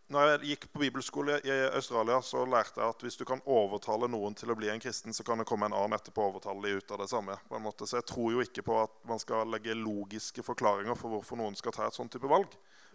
når 0.06 0.28
jeg 0.28 0.50
gikk 0.52 0.64
på 0.70 0.80
bibelskole 0.84 1.40
i 1.42 1.54
Australia, 1.74 2.20
så 2.22 2.44
lærte 2.46 2.78
jeg 2.78 2.94
at 2.94 3.00
hvis 3.02 3.16
du 3.18 3.24
kan 3.26 3.40
overtale 3.50 4.06
noen 4.06 4.36
til 4.38 4.52
å 4.52 4.54
bli 4.54 4.68
en 4.70 4.82
kristen, 4.82 5.10
så 5.10 5.24
kan 5.26 5.42
det 5.42 5.48
komme 5.50 5.66
en 5.66 5.74
annen 5.74 5.96
etterpå 5.96 6.22
og 6.22 6.36
overtale 6.36 6.62
dem 6.62 6.78
ut 6.78 6.92
av 6.94 7.00
det 7.02 7.08
samme. 7.10 7.34
på 7.48 7.56
en 7.58 7.64
måte. 7.64 7.88
Så 7.90 7.98
jeg 7.98 8.06
tror 8.06 8.36
jo 8.36 8.44
ikke 8.44 8.62
på 8.68 8.76
at 8.84 8.94
man 9.10 9.18
skal 9.18 9.50
legge 9.50 9.74
logiske 9.74 10.46
forklaringer 10.46 10.94
for 10.94 11.10
hvorfor 11.10 11.40
noen 11.40 11.58
skal 11.58 11.74
ta 11.74 11.88
et 11.88 11.98
sånn 11.98 12.12
type 12.12 12.30
valg. 12.30 12.54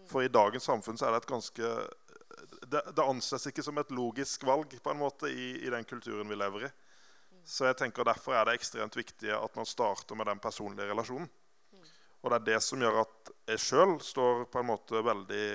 For 0.09 0.25
i 0.25 0.31
dagens 0.31 0.65
samfunn 0.69 0.97
så 0.99 1.07
er 1.07 1.15
det 1.15 1.23
et 1.23 1.31
ganske 1.31 1.73
Det, 2.71 2.81
det 2.95 3.03
anses 3.03 3.45
ikke 3.49 3.63
som 3.65 3.77
et 3.81 3.91
logisk 3.91 4.45
valg 4.47 4.73
på 4.83 4.91
en 4.91 4.99
måte 5.01 5.29
i, 5.29 5.57
i, 5.59 5.69
den 5.69 5.83
kulturen 5.85 6.29
vi 6.29 6.37
lever 6.39 6.67
i. 6.67 6.71
Så 7.43 7.65
jeg 7.67 7.77
tenker 7.79 8.07
derfor 8.07 8.37
er 8.37 8.45
det 8.47 8.55
ekstremt 8.55 8.95
viktig 8.95 9.33
at 9.35 9.55
man 9.57 9.67
starter 9.67 10.15
med 10.15 10.29
den 10.29 10.39
personlige 10.39 10.87
relasjonen. 10.87 11.27
Og 12.21 12.29
det 12.29 12.37
er 12.37 12.47
det 12.51 12.59
som 12.63 12.81
gjør 12.81 13.01
at 13.01 13.31
jeg 13.49 13.63
sjøl 13.65 13.95
står 14.05 14.45
på 14.53 14.61
en 14.61 14.69
måte 14.69 15.01
veldig 15.03 15.45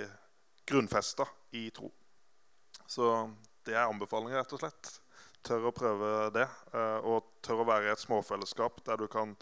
grunnfesta 0.66 1.24
i 1.54 1.68
tro. 1.70 1.92
Så 2.90 3.10
det 3.66 3.74
er 3.74 3.86
anbefalinger, 3.86 4.40
rett 4.42 4.54
og 4.56 4.62
slett. 4.62 4.92
Tør 5.46 5.70
å 5.70 5.74
prøve 5.74 6.10
det. 6.34 6.46
Eh, 6.74 7.06
og 7.06 7.38
tør 7.44 7.62
å 7.62 7.68
være 7.70 7.88
i 7.88 7.92
et 7.94 8.02
småfellesskap 8.02 8.82
der 8.86 8.98
du 9.00 9.06
kan 9.10 9.36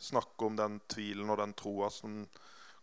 snakke 0.00 0.48
om 0.48 0.56
den 0.56 0.78
tvilen 0.88 1.32
og 1.32 1.40
den 1.40 1.52
troa 1.56 1.90
som 1.92 2.22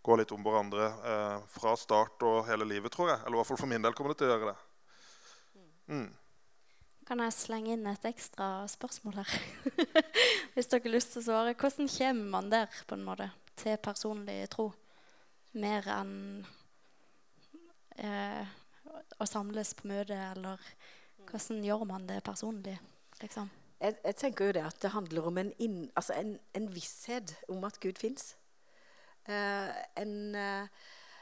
går 0.08 0.22
litt 0.22 0.32
om 0.32 0.46
hverandre 0.46 0.88
eh, 1.12 1.42
fra 1.52 1.74
start 1.80 2.24
og 2.28 2.46
hele 2.48 2.68
livet, 2.68 2.94
tror 2.94 3.12
jeg. 3.12 3.20
Eller 3.26 3.36
i 3.36 3.42
hvert 3.42 3.50
fall 3.52 3.60
for 3.60 3.72
min 3.72 3.84
del 3.84 3.96
kommer 3.98 4.14
det 4.14 4.22
til 4.22 4.30
å 4.30 4.36
gjøre 4.36 4.54
det. 4.54 4.58
Mm. 5.92 6.08
Kan 7.08 7.24
jeg 7.24 7.36
slenge 7.36 7.74
inn 7.76 7.88
et 7.88 8.08
ekstra 8.08 8.50
spørsmål 8.72 9.20
her? 9.22 9.36
Hvis 10.54 10.72
dere 10.72 10.84
har 10.84 10.96
lyst 10.96 11.14
til 11.16 11.24
å 11.24 11.28
svare. 11.28 11.56
Hvordan 11.56 11.92
kommer 11.92 12.32
man 12.38 12.50
der 12.52 12.80
på 12.88 12.98
en 12.98 13.06
måte 13.08 13.30
til 13.60 13.78
personlig 13.84 14.40
tro? 14.52 14.70
Mer 15.58 15.88
enn 15.92 16.16
eh, 18.00 18.56
å 19.18 19.28
samles 19.28 19.74
på 19.78 19.88
møte, 19.90 20.16
eller 20.16 20.62
hvordan 21.28 21.64
gjør 21.66 21.88
man 21.90 22.08
det 22.10 22.20
personlig? 22.24 22.76
Liksom? 23.22 23.50
Jeg, 23.82 23.96
jeg, 24.04 24.16
tenker 24.18 24.50
jo 24.50 24.58
det 24.58 24.66
at 24.68 24.82
det 24.82 24.92
handler 24.94 25.30
om 25.30 25.40
en, 25.42 25.54
inn, 25.64 25.80
altså 25.96 26.16
en, 26.18 26.36
en 26.58 26.68
visshet 26.74 27.36
om 27.52 27.64
at 27.68 27.80
Gud 27.84 28.00
fins. 28.02 28.34
Eh, 29.28 29.70
en, 30.02 30.36
eh, 30.36 30.68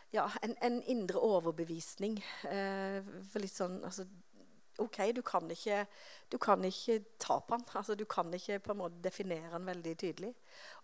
ja, 0.10 0.30
en, 0.42 0.56
en, 0.62 0.84
indre 0.84 1.20
overbevisning. 1.20 2.20
Eh, 2.50 3.02
for 3.32 3.42
litt 3.42 3.56
sånn 3.56 3.82
altså, 3.86 4.06
OK, 4.84 4.98
du 5.16 5.22
kan 5.24 5.48
ikke, 5.50 5.86
du 6.30 6.36
kan 6.42 6.64
ikke 6.68 7.00
ta 7.22 7.40
på 7.40 7.56
han. 7.56 7.64
Altså, 7.80 7.96
du 7.96 8.04
kan 8.06 8.34
ikke 8.36 8.60
på 8.60 8.74
en 8.74 8.82
måte 8.82 9.00
definere 9.04 9.54
han 9.54 9.66
veldig 9.66 9.94
tydelig. 9.98 10.34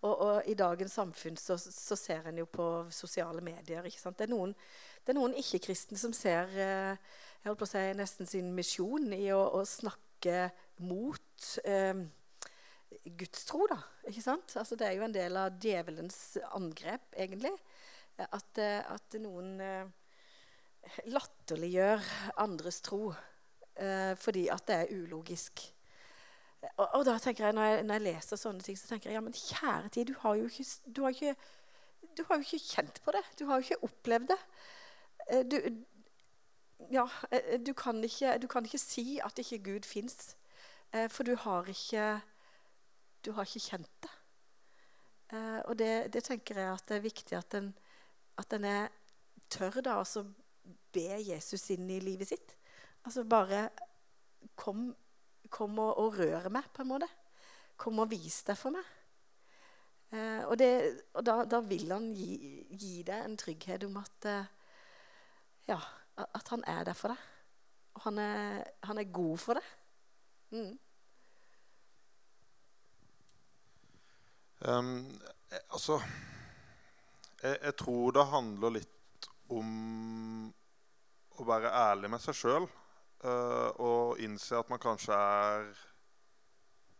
Og, 0.01 0.13
og 0.13 0.47
i 0.47 0.55
dagens 0.55 0.95
samfunn 0.95 1.37
så, 1.37 1.57
så, 1.59 1.97
ser 1.99 2.29
en 2.29 2.39
jo 2.39 2.47
på 2.47 2.67
sosiale 2.89 3.43
medier. 3.43 3.83
ikke 3.83 3.99
sant? 3.99 4.17
Det 4.17 4.29
er 4.29 4.33
noen, 4.33 4.55
noen 5.11 5.35
ikke-kristne 5.43 5.99
som 5.99 6.15
ser 6.15 6.55
jeg 6.55 7.57
på 7.57 7.65
å 7.65 7.69
si, 7.69 7.83
nesten 7.97 8.29
sin 8.29 8.51
misjon 8.55 9.11
i 9.17 9.27
å, 9.35 9.41
å 9.59 9.65
snakke 9.67 10.49
mot 10.85 11.47
eh, 11.65 12.05
gudstro. 13.05 13.65
da, 13.69 13.79
ikke 14.07 14.23
sant? 14.23 14.55
Altså, 14.57 14.75
det 14.75 14.87
er 14.87 14.97
jo 14.97 15.07
en 15.07 15.15
del 15.15 15.37
av 15.39 15.57
djevelens 15.61 16.37
angrep, 16.55 17.07
egentlig. 17.17 17.53
At, 18.21 18.57
eh, 18.61 18.81
at 18.85 19.17
noen 19.21 19.55
eh, 19.63 19.85
latterliggjør 21.09 22.03
andres 22.43 22.81
tro 22.85 23.07
eh, 23.11 24.11
fordi 24.19 24.45
at 24.53 24.67
det 24.67 24.77
er 24.77 24.91
ulogisk. 24.93 25.63
Og, 26.75 26.85
og, 26.85 27.05
da 27.07 27.15
tenker 27.17 27.47
jeg, 27.47 27.57
når 27.57 27.69
jeg, 27.69 27.85
når 27.87 27.97
jeg 27.97 28.05
leser 28.05 28.37
sånne 28.37 28.65
ting, 28.65 28.77
så 28.77 28.91
tenker 28.91 29.09
jeg 29.09 29.17
ja, 29.17 29.23
men 29.25 29.33
kjære 29.33 29.89
tid, 29.95 30.11
du 30.11 30.19
har 30.21 30.37
jo 30.37 30.49
ikke, 30.51 30.67
du 30.85 31.01
har 31.05 31.15
ikke, 31.15 31.33
du 32.17 32.21
har 32.27 32.37
jo 32.37 32.45
ikke 32.45 32.67
kjent 32.67 33.01
på 33.01 33.15
det. 33.15 33.23
Du 33.39 33.47
har 33.49 33.57
jo 33.57 33.65
ikke 33.65 33.87
opplevd 33.87 34.35
det. 34.35 34.41
Du, 35.49 35.57
ja, 36.91 37.07
du, 37.61 37.73
kan 37.77 38.03
ikke, 38.03 38.35
du 38.41 38.47
kan 38.51 38.65
ikke 38.65 38.81
si 38.81 39.17
at 39.23 39.39
ikke 39.41 39.61
Gud 39.65 39.87
fins, 39.87 40.35
for 41.13 41.23
du 41.25 41.35
har 41.39 41.69
ikke 41.71 42.05
Du 43.21 43.31
har 43.37 43.45
ikke 43.45 43.63
kjent 43.71 43.91
det. 44.03 44.11
Og 45.69 45.77
det, 45.79 46.11
det 46.11 46.23
tenker 46.25 46.57
jeg 46.59 46.67
at 46.73 46.83
det 46.89 46.97
er 46.97 47.03
viktig 47.05 47.37
at 47.37 47.53
en, 47.55 47.69
at 48.41 48.53
en 48.57 48.65
er 48.67 48.89
tør 49.51 49.81
da, 49.83 49.99
å 50.01 50.23
be 50.93 51.19
Jesus 51.23 51.69
inn 51.75 51.89
i 51.91 52.01
livet 52.03 52.31
sitt. 52.31 52.55
Altså 53.05 53.23
bare 53.27 53.65
kom, 54.59 54.89
kom 55.49 55.79
og, 55.81 55.93
og 56.01 56.19
rør 56.19 56.49
meg, 56.53 56.67
på 56.73 56.83
en 56.83 56.91
måte. 56.91 57.09
Kom 57.79 58.01
og 58.03 58.11
vis 58.11 58.41
deg 58.47 58.59
for 58.59 58.75
meg. 58.75 58.89
Eh, 60.11 60.43
og, 60.43 60.57
det, 60.59 60.71
og 61.15 61.25
da, 61.25 61.37
da, 61.47 61.61
vil 61.63 61.91
han 61.93 62.11
gi, 62.15 62.35
gi, 62.69 62.95
deg 63.07 63.25
en 63.25 63.37
trygghet 63.39 63.87
om 63.87 64.01
at 64.01 64.27
eh, 64.27 64.57
Ja, 65.69 65.77
at 66.21 66.49
han 66.51 66.65
er 66.67 66.83
der 66.83 66.97
for 66.97 67.13
deg. 67.13 67.27
Og 67.95 68.05
han 68.07 68.17
er, 68.19 68.63
han 68.87 68.99
er 68.99 69.13
god 69.13 69.37
for 69.39 69.59
deg. 69.59 69.69
Mm. 70.51 70.73
Um, 74.61 75.07
altså 75.73 75.95
jeg, 77.41 77.57
jeg, 77.63 77.75
tror 77.79 78.11
det 78.13 78.25
handler 78.29 78.75
litt 78.75 79.29
om 79.49 80.51
å 81.41 81.45
være 81.47 81.71
ærlig 81.73 82.11
med 82.13 82.21
seg 82.21 82.37
sjøl. 82.37 82.67
Uh, 83.21 83.29
eh, 83.31 83.81
og 83.81 84.21
innse 84.21 84.57
at 84.57 84.69
man 84.69 84.81
kanskje 84.81 85.17
er 85.17 85.71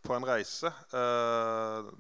på 0.02 0.16
en 0.18 0.26
reise. 0.26 0.72
Uh, 0.94 1.92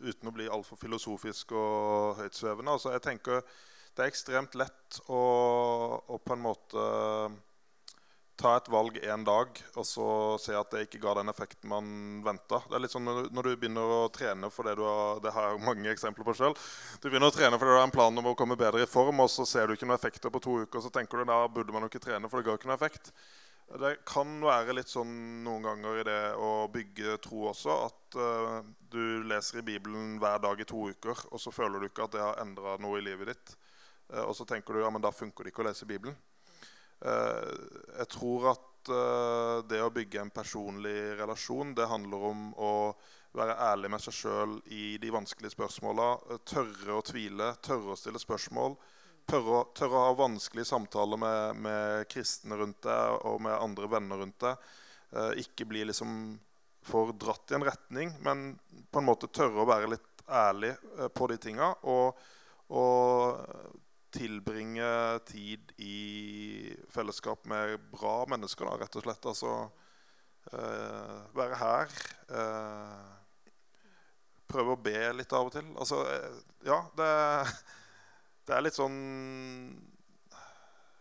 uten 0.00 0.30
å 0.30 0.32
bli 0.32 0.48
altfor 0.48 0.80
filosofisk 0.80 1.52
og 1.52 2.16
høytsvevende. 2.22 2.72
Altså, 2.72 2.94
jeg 2.96 3.04
tenker 3.04 3.44
Det 3.90 4.04
er 4.04 4.12
ekstremt 4.12 4.54
lett 4.54 5.00
å, 5.10 5.20
å, 6.06 6.16
på 6.22 6.32
en 6.32 6.44
måte 6.44 6.82
ta 8.40 8.54
et 8.56 8.68
valg 8.72 8.96
en 9.04 9.24
dag 9.26 9.58
og 9.76 9.86
så 9.86 10.06
se 10.40 10.54
at 10.56 10.72
det 10.72 10.86
ikke 10.86 11.00
ga 11.02 11.14
den 11.18 11.30
effekten 11.32 11.68
man 11.70 11.90
venta. 12.24 12.62
Det 12.66 12.78
er 12.78 12.84
litt 12.84 12.94
sånn 12.94 13.08
når 13.08 13.48
du 13.48 13.50
begynner 13.52 13.94
å 13.96 14.00
trene 14.14 14.48
for 14.52 14.68
det 14.68 14.78
du 14.78 14.84
har 14.86 15.20
Det 15.20 15.32
har 15.34 15.50
jeg 15.50 15.64
mange 15.66 15.92
eksempler 15.92 16.26
på 16.26 16.36
selv. 16.38 16.64
Du 17.02 17.10
begynner 17.10 17.28
å 17.28 17.34
trene 17.36 17.58
fordi 17.60 17.74
du 17.74 17.78
har 17.78 17.88
en 17.88 17.94
plan 17.94 18.22
om 18.22 18.30
å 18.30 18.36
komme 18.38 18.58
bedre 18.60 18.82
i 18.84 18.88
form, 18.88 19.20
og 19.20 19.30
så 19.32 19.46
ser 19.48 19.68
du 19.68 19.76
ikke 19.76 19.88
noen 19.88 19.98
effekter 19.98 20.32
på 20.32 20.42
to 20.42 20.56
uker, 20.64 20.80
og 20.80 20.86
så 20.86 20.92
tenker 20.94 21.20
du 21.20 21.30
da 21.30 21.42
burde 21.52 21.74
man 21.74 21.84
jo 21.84 21.92
ikke 21.92 22.02
trene, 22.06 22.30
for 22.30 22.40
det 22.40 22.48
ga 22.48 22.56
ikke 22.56 22.70
noen 22.70 22.78
effekt. 22.78 23.12
Det 23.70 23.92
kan 24.08 24.32
være 24.42 24.74
litt 24.74 24.90
sånn 24.90 25.12
noen 25.44 25.68
ganger 25.68 26.00
i 26.00 26.06
det 26.08 26.22
å 26.42 26.50
bygge 26.72 27.20
tro 27.22 27.44
også 27.52 27.76
at 27.84 28.16
uh, 28.18 28.56
du 28.90 29.22
leser 29.30 29.60
i 29.60 29.66
Bibelen 29.66 30.16
hver 30.22 30.40
dag 30.42 30.58
i 30.58 30.66
to 30.66 30.88
uker, 30.90 31.26
og 31.30 31.42
så 31.42 31.52
føler 31.54 31.78
du 31.78 31.86
ikke 31.90 32.08
at 32.08 32.16
det 32.16 32.24
har 32.24 32.40
endra 32.42 32.74
noe 32.82 32.98
i 32.98 33.04
livet 33.06 33.30
ditt. 33.30 33.54
Uh, 34.10 34.24
og 34.24 34.34
så 34.34 34.48
tenker 34.48 34.74
du 34.74 34.82
ja, 34.82 34.90
men 34.90 35.04
da 35.04 35.14
funker 35.14 35.46
det 35.46 35.54
ikke 35.54 35.62
å 35.62 35.68
lese 35.70 35.86
Bibelen. 35.86 36.18
Uh, 37.00 37.46
jeg 37.98 38.10
tror 38.16 38.50
at 38.54 38.66
det 39.68 39.76
å 39.84 39.90
bygge 39.92 40.22
en 40.22 40.30
personlig 40.32 41.12
relasjon, 41.18 41.74
det 41.76 41.84
handler 41.86 42.22
om 42.30 42.46
å 42.56 42.70
være 43.36 43.58
ærlig 43.60 43.90
med 43.92 44.00
seg 44.00 44.16
sjøl 44.16 44.54
i 44.72 44.96
de 44.98 45.10
vanskelige 45.12 45.52
spørsmåla. 45.52 46.06
Tørre 46.48 46.96
å 46.96 47.04
tvile, 47.04 47.50
tørre 47.60 47.92
å 47.92 47.98
stille 48.00 48.22
spørsmål 48.22 48.78
tørre, 49.30 49.64
tørre 49.76 49.98
å 49.98 50.06
ha 50.08 50.14
vanskelige 50.18 50.68
samtaler 50.70 51.20
med, 51.20 51.60
med, 51.64 52.06
kristne 52.10 52.58
rundt 52.60 52.82
deg 52.86 53.26
og 53.28 53.40
med 53.44 53.56
andre 53.56 53.90
venner 53.90 54.22
rundt 54.22 54.38
deg. 54.42 54.70
Eh, 55.10 55.42
ikke 55.44 55.68
bli 55.70 55.84
liksom 55.88 56.38
for 56.86 57.12
dratt 57.12 57.52
i 57.52 57.58
en 57.58 57.66
retning, 57.66 58.14
men 58.24 58.54
på 58.90 59.00
en 59.00 59.08
måte 59.08 59.30
tørre 59.32 59.62
å 59.62 59.68
være 59.68 59.92
litt 59.94 60.24
ærlig 60.30 60.72
eh, 60.72 61.08
på 61.12 61.28
de 61.30 61.38
tinga. 61.42 61.72
Og, 61.90 62.20
og, 62.74 63.80
tilbringe 64.14 64.90
tid 65.28 65.72
i 65.80 66.74
fellesskap 66.92 67.46
med 67.50 67.78
bra 67.92 68.24
mennesker, 68.30 68.66
da, 68.66 68.78
rett 68.80 68.98
og 68.98 69.06
slett. 69.06 69.28
Altså 69.32 69.52
eh, 70.52 71.18
være 71.36 71.60
her. 71.60 71.98
Eh, 72.40 73.12
prøve 74.50 74.74
å 74.74 74.82
be 74.82 74.98
litt 75.18 75.36
av 75.36 75.50
og 75.50 75.54
til. 75.54 75.68
Altså, 75.78 76.02
eh, 76.10 76.40
ja, 76.68 76.82
det 76.98 77.12
det 78.50 78.56
er 78.56 78.64
litt 78.66 78.74
sånn 78.74 78.98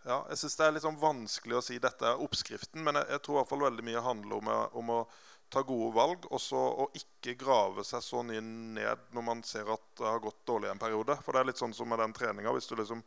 ja, 0.06 0.20
jeg 0.30 0.38
synes 0.40 0.56
Det 0.56 0.66
er 0.66 0.74
litt 0.76 0.84
sånn 0.86 1.00
vanskelig 1.02 1.58
å 1.58 1.64
si 1.66 1.80
dette 1.82 2.06
er 2.08 2.22
oppskriften, 2.24 2.84
men 2.86 3.00
jeg, 3.00 3.10
jeg 3.16 3.24
tror 3.26 3.36
i 3.36 3.40
hvert 3.40 3.50
fall 3.52 3.66
veldig 3.66 3.86
mye 3.88 4.04
handler 4.06 4.38
om, 4.40 4.52
om 4.82 4.94
å 4.96 5.00
ta 5.50 5.64
gode 5.66 5.94
valg 5.96 6.28
og 6.30 6.42
så 6.42 6.62
ikke 6.98 7.36
grave 7.40 7.84
seg 7.88 8.04
så 8.06 8.22
mye 8.26 8.42
ned 8.44 9.10
når 9.16 9.26
man 9.26 9.42
ser 9.46 9.70
at 9.74 9.86
det 9.98 10.08
har 10.08 10.22
gått 10.24 10.46
dårlig 10.48 10.70
en 10.72 10.82
periode. 10.82 11.18
For 11.26 11.34
det 11.34 11.42
er 11.42 11.50
litt 11.50 11.62
sånn 11.62 11.76
som 11.76 11.90
med 11.90 12.02
den 12.04 12.14
treninga. 12.16 12.54
Hvis 12.56 12.70
du 12.70 12.76
liksom 12.78 13.02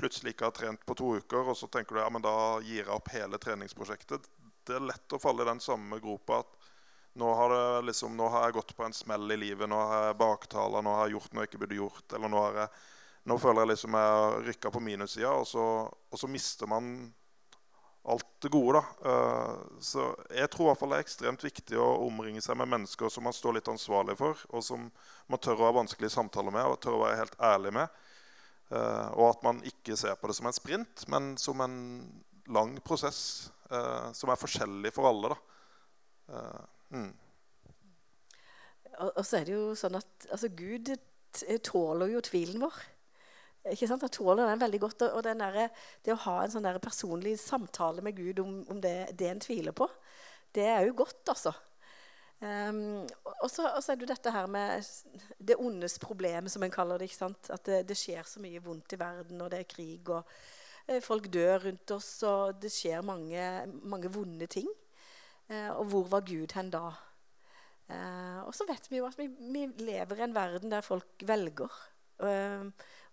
plutselig 0.00 0.34
ikke 0.34 0.48
har 0.48 0.56
trent 0.56 0.86
på 0.86 0.96
to 0.96 1.16
uker, 1.20 1.50
og 1.52 1.58
så 1.58 1.68
tenker 1.68 1.96
du 1.96 2.02
ja, 2.02 2.08
men 2.12 2.24
da 2.24 2.34
gir 2.64 2.84
jeg 2.84 2.94
opp 2.94 3.10
hele 3.12 3.40
treningsprosjektet. 3.42 4.30
Det 4.66 4.78
er 4.78 4.86
lett 4.86 5.16
å 5.16 5.20
falle 5.20 5.44
i 5.44 5.50
den 5.50 5.60
samme 5.60 5.98
gropa 6.00 6.40
at 6.44 6.56
nå 7.20 7.26
har, 7.34 7.52
liksom, 7.82 8.14
nå 8.16 8.28
har 8.30 8.46
jeg 8.46 8.56
gått 8.60 8.76
på 8.78 8.86
en 8.86 8.94
smell 8.94 9.34
i 9.34 9.40
livet. 9.40 9.68
Nå 9.68 9.76
har 9.76 10.08
jeg 10.08 10.20
baktala, 10.22 10.80
nå 10.80 10.94
har 10.94 11.08
jeg 11.08 11.18
gjort 11.18 11.34
noe 11.34 11.44
jeg 11.44 11.50
ikke 11.50 11.62
burde 11.64 11.80
gjort. 11.80 12.06
Eller 12.14 12.32
nå 12.32 12.42
har 12.46 12.58
jeg 12.62 12.72
nå 13.28 13.36
føler 13.40 13.64
jeg 13.64 13.72
liksom 13.74 13.96
jeg 13.98 14.12
har 14.16 14.38
rykka 14.46 14.70
på 14.72 14.82
minussida, 14.84 15.32
og, 15.36 15.90
og, 16.08 16.16
så 16.18 16.28
mister 16.30 16.70
man 16.70 16.86
alt 18.10 18.26
det 18.44 18.50
gode. 18.52 18.80
da. 18.80 19.10
Uh, 19.10 19.78
så 19.80 20.06
jeg 20.34 20.50
tror 20.52 20.66
i 20.66 20.70
hvert 20.70 20.80
fall 20.80 20.92
det 20.94 20.98
er 21.00 21.06
ekstremt 21.06 21.44
viktig 21.46 21.78
å 21.80 21.88
omringe 22.06 22.42
seg 22.44 22.58
med 22.60 22.70
mennesker 22.74 23.12
som 23.12 23.26
man 23.26 23.36
står 23.36 23.58
litt 23.58 23.70
ansvarlig 23.72 24.16
for, 24.20 24.40
og 24.50 24.64
som 24.66 24.88
man 25.30 25.42
tør 25.42 25.62
å 25.62 25.68
ha 25.68 25.76
vanskelige 25.80 26.14
samtaler 26.16 26.54
med 26.54 26.66
og 26.66 26.80
tør 26.82 26.98
å 26.98 27.04
være 27.04 27.20
helt 27.22 27.38
ærlig 27.50 27.74
med. 27.78 28.02
Uh, 28.70 29.08
og 29.16 29.24
at 29.32 29.46
man 29.46 29.62
ikke 29.66 29.98
ser 29.98 30.18
på 30.18 30.30
det 30.30 30.38
som 30.38 30.50
en 30.50 30.56
sprint, 30.56 31.06
men 31.10 31.32
som 31.40 31.62
en 31.64 31.78
lang 32.50 32.76
prosess 32.86 33.50
uh, 33.72 34.10
som 34.16 34.30
er 34.30 34.40
forskjellig 34.40 34.94
for 34.94 35.10
alle. 35.10 35.34
da. 35.34 35.40
Mm. 36.94 37.10
Og, 39.00 39.24
så 39.24 39.40
er 39.40 39.46
det 39.48 39.54
jo 39.54 39.74
sånn 39.78 39.96
at 39.98 40.26
altså, 40.30 40.50
Gud 40.54 40.92
tåler 41.66 42.12
jo 42.14 42.22
tvilen 42.26 42.62
vår. 42.62 42.78
Ikke 43.68 43.88
sant? 43.90 44.04
Jeg 44.06 44.14
tåler 44.16 44.46
den 44.48 44.60
veldig 44.62 44.80
godt. 44.80 45.02
Og 45.10 45.24
der, 45.26 45.72
det 46.04 46.14
å 46.14 46.22
ha 46.26 46.36
en 46.44 46.52
sånn 46.52 46.68
personlig 46.80 47.36
samtale 47.42 48.04
med 48.04 48.16
Gud 48.16 48.40
om, 48.40 48.60
om 48.72 48.80
det, 48.80 49.12
det, 49.18 49.28
en 49.28 49.42
tviler 49.42 49.76
på, 49.76 49.88
det 50.56 50.64
er 50.66 50.86
jo 50.88 50.96
godt, 51.02 51.22
altså. 51.34 51.52
Um, 52.40 53.04
og, 53.42 53.50
så, 53.52 53.66
og, 53.68 53.84
er 53.84 53.98
det 54.00 54.06
dette 54.14 54.32
her 54.32 54.46
med 54.48 54.86
det 55.36 55.58
ondes 55.60 55.98
problem, 56.00 56.48
som 56.48 56.64
en 56.64 56.72
kaller 56.72 56.98
det. 56.98 57.10
ikke 57.10 57.18
sant? 57.18 57.50
At 57.52 57.66
det, 57.68 57.82
det, 57.90 57.98
skjer 58.00 58.24
så 58.26 58.40
mye 58.40 58.62
vondt 58.64 58.96
i 58.96 59.00
verden, 59.00 59.42
og 59.44 59.52
det 59.52 59.60
er 59.60 59.68
krig, 59.68 60.08
og 60.08 60.24
eh, 60.86 61.02
folk 61.04 61.28
dør 61.32 61.66
rundt 61.66 61.92
oss, 61.98 62.08
og 62.24 62.56
det 62.62 62.72
skjer 62.72 63.04
mange, 63.04 63.44
mange 63.84 64.12
vonde 64.12 64.48
ting. 64.50 64.70
Uh, 65.50 65.76
og 65.76 65.84
hvor 65.92 66.10
var 66.16 66.24
Gud 66.24 66.56
hen 66.56 66.72
da? 66.72 66.86
Uh, 67.90 68.40
og 68.46 68.54
så 68.54 68.64
vet 68.68 68.86
vi 68.88 69.00
jo 69.00 69.08
at 69.08 69.18
vi, 69.18 69.26
vi, 69.28 69.66
lever 69.82 70.20
i 70.20 70.24
en 70.24 70.34
verden 70.34 70.72
der 70.72 70.86
folk 70.86 71.26
velger. 71.26 71.76
Uh, 72.22 72.70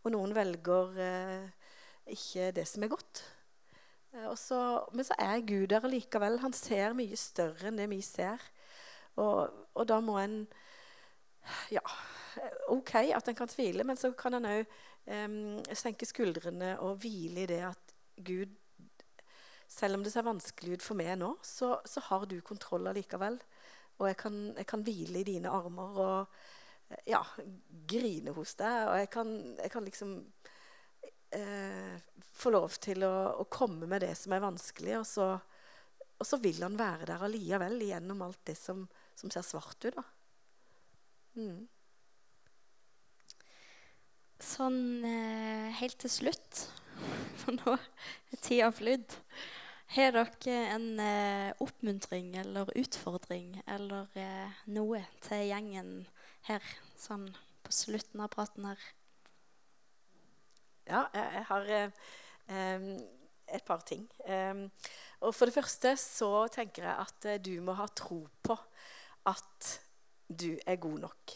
og 0.08 0.14
noen 0.16 0.36
velger 0.36 1.02
eh, 1.04 1.50
ikke 2.16 2.52
det 2.56 2.66
som 2.70 2.86
er 2.86 2.92
godt. 2.94 3.24
Eh, 4.16 4.30
så, 4.40 4.60
men 4.96 5.08
så 5.08 5.18
er 5.20 5.46
Gud 5.48 5.68
der 5.74 5.88
likevel. 5.92 6.40
Han 6.44 6.56
ser 6.56 6.96
mye 6.98 7.18
større 7.20 7.70
enn 7.70 7.80
det 7.80 7.90
vi 7.92 8.00
ser. 8.06 8.44
Og, 9.18 9.50
og 9.74 9.90
da 9.90 10.00
må 10.04 10.20
en 10.22 10.46
Ja, 11.72 11.82
OK 12.68 12.92
at 13.16 13.30
en 13.30 13.36
kan 13.36 13.48
tvile, 13.48 13.86
men 13.88 13.98
så 13.98 14.12
kan 14.12 14.36
en 14.36 14.48
òg 14.50 14.66
eh, 15.08 15.38
senke 15.76 16.08
skuldrene 16.08 16.76
og 16.84 17.00
hvile 17.04 17.46
i 17.46 17.50
det 17.50 17.62
at 17.70 17.94
Gud 18.18 18.56
Selv 19.68 19.98
om 19.98 20.04
det 20.04 20.14
ser 20.14 20.24
vanskelig 20.24 20.78
ut 20.78 20.84
for 20.84 20.96
meg 20.96 21.18
nå, 21.20 21.34
så, 21.44 21.74
så 21.84 22.00
har 22.06 22.24
du 22.26 22.38
kontroll 22.40 22.88
allikevel. 22.88 23.36
Og 24.00 24.06
jeg 24.08 24.16
kan, 24.22 24.38
jeg 24.56 24.68
kan 24.70 24.84
hvile 24.88 25.20
i 25.20 25.28
dine 25.28 25.52
armer. 25.52 25.98
og 26.00 26.38
ja, 27.08 27.22
grine 27.88 28.34
hos 28.36 28.56
deg. 28.60 28.90
Og 28.90 29.00
jeg 29.02 29.10
kan, 29.14 29.34
jeg 29.58 29.74
kan 29.74 29.88
liksom 29.88 30.14
eh, 31.36 31.96
få 32.38 32.54
lov 32.54 32.78
til 32.84 33.06
å, 33.08 33.16
å, 33.42 33.48
komme 33.52 33.90
med 33.90 34.04
det 34.06 34.14
som 34.20 34.36
er 34.36 34.44
vanskelig, 34.44 35.00
og 35.00 35.08
så, 35.10 35.32
og 36.18 36.28
så 36.28 36.40
vil 36.44 36.62
han 36.64 36.78
være 36.80 37.10
der 37.10 37.26
allikevel 37.28 37.82
gjennom 37.88 38.24
alt 38.28 38.44
det 38.50 38.58
som, 38.60 38.86
som 39.18 39.34
ser 39.34 39.46
svart 39.46 39.90
ut. 39.90 39.98
da. 39.98 40.06
Mm. 41.38 41.68
Sånn 44.42 45.06
eh, 45.06 45.70
helt 45.80 45.98
til 46.02 46.14
slutt, 46.14 46.68
for 47.42 47.58
nå 47.58 47.78
er 47.78 48.42
tida 48.42 48.70
flydd. 48.74 49.18
Har 49.96 50.12
dere 50.12 50.56
en 50.76 51.00
eh, 51.00 51.52
oppmuntring 51.64 52.34
eller 52.42 52.70
utfordring 52.76 53.54
eller 53.72 54.10
eh, 54.20 54.58
noe 54.76 55.00
til 55.24 55.46
gjengen 55.48 55.92
her, 56.48 56.64
sånn 57.00 57.28
på 57.66 57.74
slutten 57.76 58.24
av 58.24 58.32
praten 58.34 58.68
her? 58.70 58.84
Ja, 60.88 61.04
jeg, 61.14 61.44
har 61.50 61.72
eh, 61.74 62.94
et 63.48 63.66
par 63.68 63.84
ting. 63.88 64.06
Eh, 64.24 64.64
og 65.20 65.34
for 65.36 65.50
det 65.50 65.58
første 65.58 65.96
så 66.00 66.32
tenker 66.54 66.88
jeg 66.88 67.08
at 67.08 67.28
eh, 67.28 67.42
du 67.44 67.58
må 67.64 67.76
ha 67.76 67.90
tro 67.92 68.22
på 68.44 68.56
at 69.28 69.74
du 70.28 70.54
er 70.66 70.80
god 70.80 71.04
nok. 71.08 71.36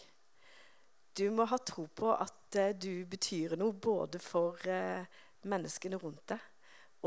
Du 1.18 1.26
må 1.36 1.44
ha 1.52 1.60
tro 1.60 1.88
på 1.92 2.14
at 2.16 2.56
eh, 2.60 2.72
du 2.76 3.04
betyr 3.12 3.58
noe 3.60 3.76
både 3.76 4.22
for 4.24 4.60
eh, 4.70 5.04
menneskene 5.52 6.00
rundt 6.00 6.24
deg 6.32 6.48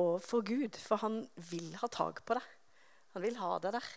og 0.00 0.18
for 0.24 0.44
Gud. 0.44 0.76
For 0.76 1.00
han 1.00 1.22
vil 1.50 1.72
ha 1.80 1.88
tak 1.88 2.24
på 2.26 2.36
deg. 2.36 2.52
Han 3.14 3.24
vil 3.24 3.38
ha 3.40 3.56
deg 3.62 3.76
der. 3.78 3.90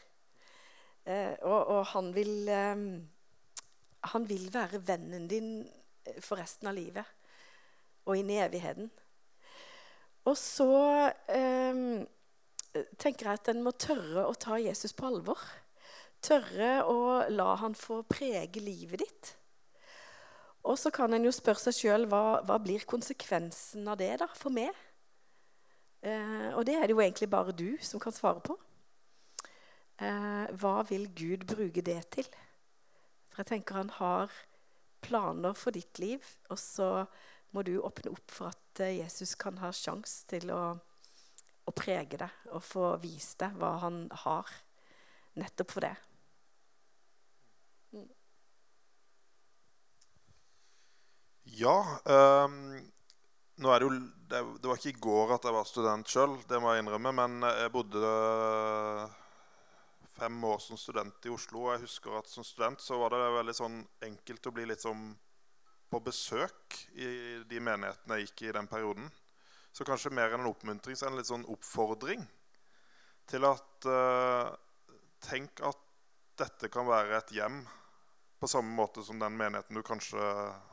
Eh, 1.08 1.36
og, 1.41 1.60
og 1.74 1.84
han 1.91 2.12
vil 2.15 2.50
han 4.13 4.28
vil 4.30 4.50
være 4.54 4.84
vennen 4.88 5.28
din 5.32 5.52
eh, 6.06 6.20
for 6.24 6.39
resten 6.41 6.70
av 6.70 6.78
livet 6.78 7.06
og 8.08 8.15
inn 8.15 8.30
i 8.32 8.39
evigheten. 8.39 8.89
Og 10.28 10.36
så 10.39 10.72
eh, 11.32 12.04
tenker 13.00 13.30
jeg 13.30 13.39
at 13.39 13.50
en 13.52 13.63
må 13.63 13.74
tørre 13.80 14.28
å 14.28 14.36
ta 14.36 14.60
Jesus 14.60 14.96
på 14.96 15.08
alvor. 15.10 15.39
tørre 16.22 16.84
å 16.89 17.28
la 17.30 17.52
han 17.62 17.76
få 17.78 18.02
prege 18.10 18.60
livet 18.60 19.04
ditt. 19.04 19.34
Og 20.67 20.76
så 20.80 20.91
kan 20.91 21.13
en 21.13 21.24
jo 21.24 21.32
spørre 21.32 21.62
seg 21.62 21.76
sjøl 21.78 22.08
hva, 22.12 22.41
hva 22.43 22.58
blir 22.60 22.84
konsekvensen 22.89 23.88
av 23.88 24.00
det 24.02 24.17
da, 24.20 24.28
for 24.36 24.52
meg? 24.52 24.74
Eh, 26.02 26.50
og 26.56 26.65
det 26.67 26.76
er 26.76 26.88
det 26.88 26.96
jo 26.96 27.04
egentlig 27.04 27.30
bare 27.32 27.56
du 27.56 27.78
som 27.82 28.02
kan 28.02 28.15
svare 28.15 28.43
på. 28.43 28.58
Eh, 29.98 30.46
hva 30.60 30.82
vil 30.89 31.08
Gud 31.15 31.48
bruke 31.50 31.82
det 31.82 32.02
til? 32.17 32.28
For 33.38 33.45
jeg 33.45 33.52
tenker 33.52 33.76
han 33.78 33.91
har 34.00 34.32
planer 35.06 35.54
for 35.54 35.69
ditt 35.69 36.00
liv, 36.02 36.23
og 36.50 36.58
så 36.58 36.88
må 37.54 37.62
du 37.62 37.76
åpne 37.78 38.10
opp 38.10 38.32
for 38.34 38.50
at 38.50 38.82
eh, 38.82 38.95
Jesus 38.97 39.36
kan 39.38 39.60
ha 39.62 39.69
sjanse 39.69 40.26
til 40.26 40.50
å, 40.50 40.62
å 41.69 41.73
prege 41.78 42.17
deg 42.17 42.47
og 42.50 42.65
få 42.65 42.88
vise 43.04 43.38
deg 43.43 43.60
hva 43.62 43.76
han 43.84 44.08
har 44.23 44.50
nettopp 45.38 45.76
for 45.76 45.86
det. 45.86 45.93
Mm. 47.93 48.10
Ja 51.62 51.78
um, 52.10 52.58
det, 53.54 53.78
jo, 53.86 53.93
det, 54.34 54.65
var 54.65 54.82
ikke 54.82 54.95
i 54.95 55.00
går 55.06 55.38
at 55.38 55.45
jeg 55.45 55.60
var 55.60 55.69
student 55.69 56.10
sjøl, 56.10 56.39
det 56.50 56.58
må 56.58 56.73
jeg 56.73 56.88
innrømme. 56.88 57.13
Men 57.21 57.39
jeg 57.54 57.73
bodde 57.78 58.02
fem 60.18 60.44
år 60.44 60.60
som 60.64 60.80
student 60.80 61.26
i 61.26 61.32
Oslo. 61.34 61.64
Og 61.66 61.76
jeg 61.76 61.86
husker 61.86 62.18
at 62.20 62.30
som 62.32 62.46
student 62.46 62.82
så 62.84 63.00
var 63.02 63.14
det 63.14 63.24
veldig 63.38 63.56
sånn 63.58 63.80
enkelt 64.10 64.50
å 64.50 64.54
bli 64.56 64.68
litt 64.70 64.84
sånn 64.84 65.10
på 65.88 66.02
besøk 66.04 66.82
i 67.00 67.10
de 67.48 67.64
menighetene 67.64 68.18
jeg 68.18 68.28
gikk 68.28 68.48
i 68.50 68.56
den 68.58 68.70
perioden. 68.70 69.10
Så 69.72 69.86
kanskje 69.88 70.12
mer 70.12 70.34
enn 70.34 70.44
en 70.44 70.52
oppmuntring, 70.52 70.98
så 70.98 71.08
en 71.08 71.20
litt 71.20 71.30
sånn 71.30 71.46
oppfordring 71.48 72.26
til 73.28 73.44
at 73.48 73.90
uh, 73.92 74.56
Tenk 75.18 75.64
at 75.66 75.80
dette 76.38 76.70
kan 76.70 76.86
være 76.86 77.18
et 77.18 77.32
hjem 77.34 77.64
på 78.38 78.48
samme 78.48 78.70
måte 78.78 79.02
som 79.02 79.18
den 79.18 79.34
menigheten 79.34 79.76
du 79.76 79.82
kanskje 79.82 80.22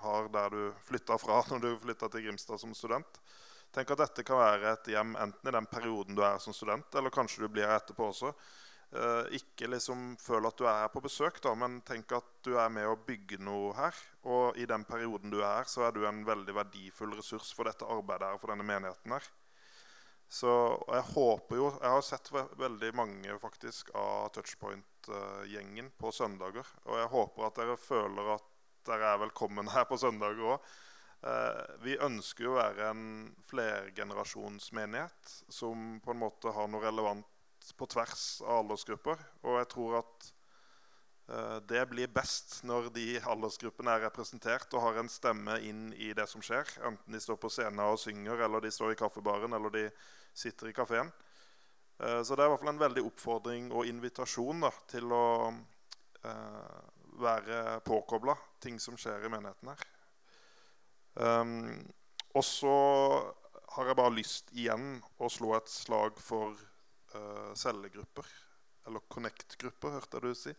har 0.03 0.29
der 0.33 0.53
du 0.53 0.83
flytta 0.85 1.17
fra 1.19 1.41
når 1.51 1.63
du 1.63 1.71
flytta 1.81 2.11
til 2.13 2.27
Grimstad 2.27 2.61
som 2.61 2.75
student. 2.77 3.21
Tenk 3.75 3.91
at 3.91 4.03
dette 4.05 4.23
kan 4.27 4.39
være 4.39 4.75
et 4.75 4.93
hjem 4.93 5.17
enten 5.19 5.49
i 5.49 5.55
den 5.57 5.67
perioden 5.67 6.15
du 6.15 6.23
er 6.23 6.37
som 6.43 6.55
student, 6.55 6.93
eller 6.95 7.11
kanskje 7.15 7.43
du 7.43 7.49
blir 7.49 7.67
her 7.67 7.81
etterpå 7.81 8.11
også. 8.13 8.35
Uh, 8.95 9.27
ikke 9.35 9.67
liksom 9.67 10.13
føl 10.23 10.47
at 10.47 10.59
du 10.61 10.69
er 10.71 10.85
her 10.85 10.91
på 10.93 11.03
besøk, 11.03 11.41
da, 11.43 11.51
men 11.59 11.81
tenk 11.87 12.13
at 12.15 12.29
du 12.47 12.53
er 12.55 12.69
med 12.71 12.87
å 12.87 12.99
bygge 13.09 13.41
noe 13.43 13.73
her. 13.75 13.97
Og 14.31 14.59
i 14.61 14.69
den 14.71 14.87
perioden 14.87 15.35
du 15.35 15.41
er 15.41 15.63
her, 15.63 15.71
så 15.71 15.89
er 15.89 15.97
du 15.97 16.05
en 16.07 16.23
veldig 16.27 16.55
verdifull 16.55 17.17
ressurs 17.19 17.51
for 17.57 17.67
dette 17.67 17.89
arbeidet 17.91 18.29
her, 18.31 18.39
for 18.39 18.55
denne 18.55 18.67
menigheten 18.69 19.17
her. 19.17 19.27
Så 20.35 20.51
jeg 20.89 21.05
håper 21.15 21.59
jo 21.59 21.67
Jeg 21.83 21.91
har 21.91 22.01
sett 22.03 22.31
veldig 22.33 22.91
mange 22.97 23.37
faktisk 23.39 23.91
av 23.99 24.31
Touchpoint-gjengen 24.35 25.93
på 25.99 26.11
søndager. 26.15 26.67
Og 26.87 26.99
jeg 26.99 27.13
håper 27.13 27.47
at 27.47 27.61
dere 27.61 27.77
føler 27.79 28.35
at 28.39 28.49
dere 28.89 29.13
er 29.15 29.23
velkommen 29.27 29.71
her 29.75 29.87
på 29.89 29.99
søndager 30.01 30.55
òg. 30.55 30.73
Eh, 31.25 31.61
vi 31.85 31.95
ønsker 32.05 32.45
jo 32.45 32.55
å 32.55 32.59
være 32.59 32.89
en 32.91 33.05
flergenerasjonsmenighet 33.49 35.37
som 35.49 36.01
på 36.05 36.13
en 36.13 36.21
måte 36.21 36.53
har 36.53 36.69
noe 36.69 36.85
relevant 36.85 37.29
på 37.73 37.89
tvers 37.89 38.43
av 38.45 38.63
aldersgrupper. 38.63 39.21
Og 39.45 39.59
jeg 39.61 39.69
tror 39.73 39.99
at 40.03 40.27
uh, 41.31 41.59
det 41.65 41.85
blir 41.91 42.13
best 42.13 42.59
når 42.69 42.91
de 42.95 43.07
aldersgruppene 43.21 43.95
er 43.95 44.05
representert 44.07 44.75
og 44.75 44.85
har 44.85 45.01
en 45.01 45.13
stemme 45.13 45.59
inn 45.65 45.87
i 45.97 46.13
det 46.17 46.27
som 46.31 46.45
skjer. 46.45 46.69
Enten 46.85 47.17
de 47.17 47.23
står 47.23 47.41
på 47.41 47.53
scenen 47.53 47.85
og 47.87 48.01
synger, 48.03 48.45
eller 48.47 48.65
de 48.65 48.73
står 48.75 48.95
i 48.95 48.99
kaffebaren, 49.01 49.57
eller 49.57 49.73
de 49.75 49.87
sitter 50.35 50.71
i 50.71 50.77
kafeen. 50.77 51.13
Uh, 52.03 52.21
så 52.27 52.35
det 52.35 52.45
er 52.45 52.51
i 52.51 52.55
hvert 52.55 52.65
fall 52.65 52.75
en 52.75 52.85
veldig 52.85 53.07
oppfordring 53.09 53.71
og 53.73 53.89
invitasjon 53.89 54.67
da, 54.67 54.73
til 54.91 55.15
å 55.15 55.27
eh, 56.27 56.79
være 57.21 57.81
påkobla 57.87 58.35
ting 58.63 58.81
som 58.83 58.97
skjer 58.99 59.27
i 59.27 59.31
menigheten 59.33 59.71
her. 59.71 59.85
Um, 61.15 61.85
og 62.35 62.43
så 62.43 62.77
har 63.75 63.91
jeg 63.91 63.99
bare 63.99 64.15
lyst 64.17 64.51
igjen 64.55 64.99
å 65.23 65.31
slå 65.31 65.55
et 65.57 65.71
slag 65.71 66.19
for 66.23 66.59
uh, 67.15 67.53
cellegrupper. 67.59 68.27
Eller 68.87 69.05
Connect-grupper, 69.09 69.97
hørte 69.97 70.21
jeg 70.21 70.25
du 70.25 70.39
si. 70.39 70.55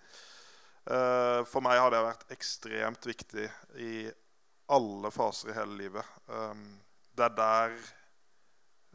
Uh, 0.85 1.41
for 1.49 1.65
meg 1.65 1.79
har 1.81 1.93
det 1.93 2.01
vært 2.05 2.31
ekstremt 2.35 3.05
viktig 3.09 3.45
i 3.81 3.93
alle 4.73 5.11
faser 5.13 5.51
i 5.51 5.57
hele 5.57 5.77
livet. 5.79 6.17
Um, 6.29 6.65
det 7.15 7.27
er 7.27 7.37
der 7.37 7.77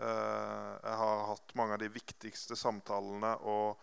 uh, 0.02 0.74
jeg 0.82 0.98
har 1.02 1.24
hatt 1.30 1.56
mange 1.58 1.76
av 1.76 1.82
de 1.82 1.90
viktigste 1.94 2.58
samtalene 2.58 3.36
og 3.48 3.80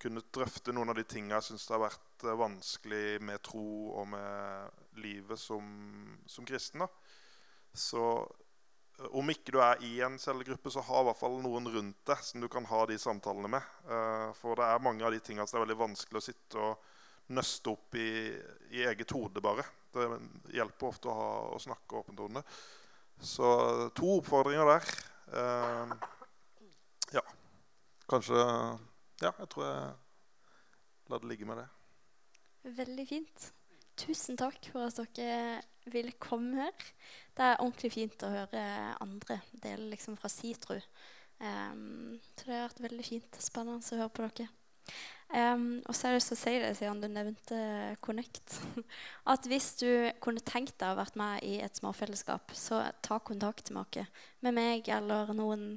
kunnet 0.00 0.28
drøfte 0.34 0.74
noen 0.76 0.92
av 0.92 0.98
de 0.98 1.06
tinga 1.08 1.38
jeg 1.38 1.50
syns 1.50 1.70
har 1.72 1.80
vært 1.80 2.26
vanskelig 2.36 3.20
med 3.24 3.40
tro 3.44 3.92
og 3.96 4.10
med 4.12 5.00
livet 5.00 5.40
som, 5.40 5.64
som 6.28 6.44
kristen. 6.48 6.84
Da. 6.84 6.88
Så 7.76 8.02
om 8.96 9.28
ikke 9.28 9.52
du 9.52 9.58
er 9.60 9.82
i 9.84 9.98
en 10.04 10.16
cellegruppe, 10.20 10.70
så 10.72 10.84
ha 10.84 11.00
i 11.02 11.06
hvert 11.10 11.18
fall 11.18 11.36
noen 11.44 11.68
rundt 11.72 11.98
deg 12.08 12.22
som 12.24 12.40
du 12.40 12.48
kan 12.52 12.64
ha 12.70 12.84
de 12.88 12.96
samtalene 13.00 13.50
med. 13.52 13.72
Uh, 13.88 14.30
for 14.38 14.56
det 14.58 14.68
er 14.68 14.84
mange 14.84 15.04
av 15.04 15.12
de 15.12 15.20
tingene 15.20 15.46
som 15.48 15.58
er 15.58 15.66
veldig 15.66 15.78
vanskelig 15.82 16.22
å 16.22 16.24
sitte 16.24 16.62
og 16.62 17.34
nøste 17.36 17.72
opp 17.74 17.98
i, 17.98 18.08
i 18.72 18.86
eget 18.86 19.12
hode, 19.12 19.42
bare. 19.44 19.66
Det 19.92 20.06
hjelper 20.56 20.88
ofte 20.88 21.10
å, 21.10 21.16
ha, 21.18 21.30
å 21.56 21.60
snakke 21.60 22.00
åpent 22.00 22.24
om 22.24 22.38
det. 22.38 22.44
Så 23.20 23.46
to 23.96 24.18
oppfordringer 24.18 24.68
der. 24.70 24.90
Uh, 25.32 25.96
ja. 27.16 27.24
Kanskje 28.08 28.36
Ja, 29.22 29.32
jeg 29.32 29.48
tror 29.50 29.64
jeg 29.64 29.94
lar 31.10 31.22
det 31.22 31.30
ligge 31.30 31.48
med 31.48 31.62
det. 31.62 31.68
Veldig 32.76 33.06
fint. 33.08 33.46
Tusen 33.96 34.36
takk 34.36 34.68
for 34.72 34.88
at 34.88 35.16
dere 35.16 35.62
ville 35.92 36.14
komme 36.22 36.64
her. 36.64 36.86
Det 37.36 37.44
er 37.44 37.60
ordentlig 37.60 37.92
fint 37.94 38.24
å 38.26 38.32
høre 38.32 38.62
andre 39.02 39.40
dele 39.62 39.90
liksom 39.92 40.16
fra 40.20 40.30
si 40.32 40.54
tro. 40.60 40.78
Um, 41.38 42.16
så 42.34 42.46
det 42.46 42.54
har 42.54 42.68
vært 42.68 42.86
veldig 42.86 43.06
fint. 43.06 43.42
Spennende 43.42 43.82
å 43.82 44.00
høre 44.00 44.14
på 44.14 44.28
dere. 44.28 44.48
Um, 45.26 45.82
og 45.90 45.94
så 45.98 46.06
er 46.08 46.14
det 46.14 46.22
så 46.22 46.36
å 46.36 46.38
si 46.38 46.52
det, 46.62 46.70
siden 46.78 47.00
du 47.02 47.08
nevnte 47.10 47.56
Connect, 48.04 48.60
at 49.32 49.48
hvis 49.50 49.72
du 49.80 49.88
kunne 50.22 50.44
tenkt 50.46 50.76
deg 50.78 50.94
å 50.94 51.00
vært 51.00 51.18
med 51.18 51.42
i 51.42 51.56
et 51.64 51.80
småfellesskap, 51.80 52.54
så 52.54 52.84
ta 53.02 53.18
kontakt 53.18 53.72
med 53.74 53.82
oss. 53.82 54.12
Med 54.46 54.54
meg 54.54 54.88
eller 54.94 55.34
noen 55.34 55.72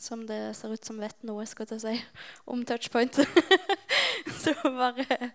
som 0.00 0.24
det 0.26 0.56
ser 0.56 0.72
ut 0.72 0.84
som 0.84 0.98
vet 0.98 1.26
noe 1.28 1.44
skal 1.46 1.68
jeg 1.70 1.82
si, 1.84 1.94
om 2.50 2.64
touchpoint. 2.66 3.20
så 4.42 4.54
bare 4.64 5.32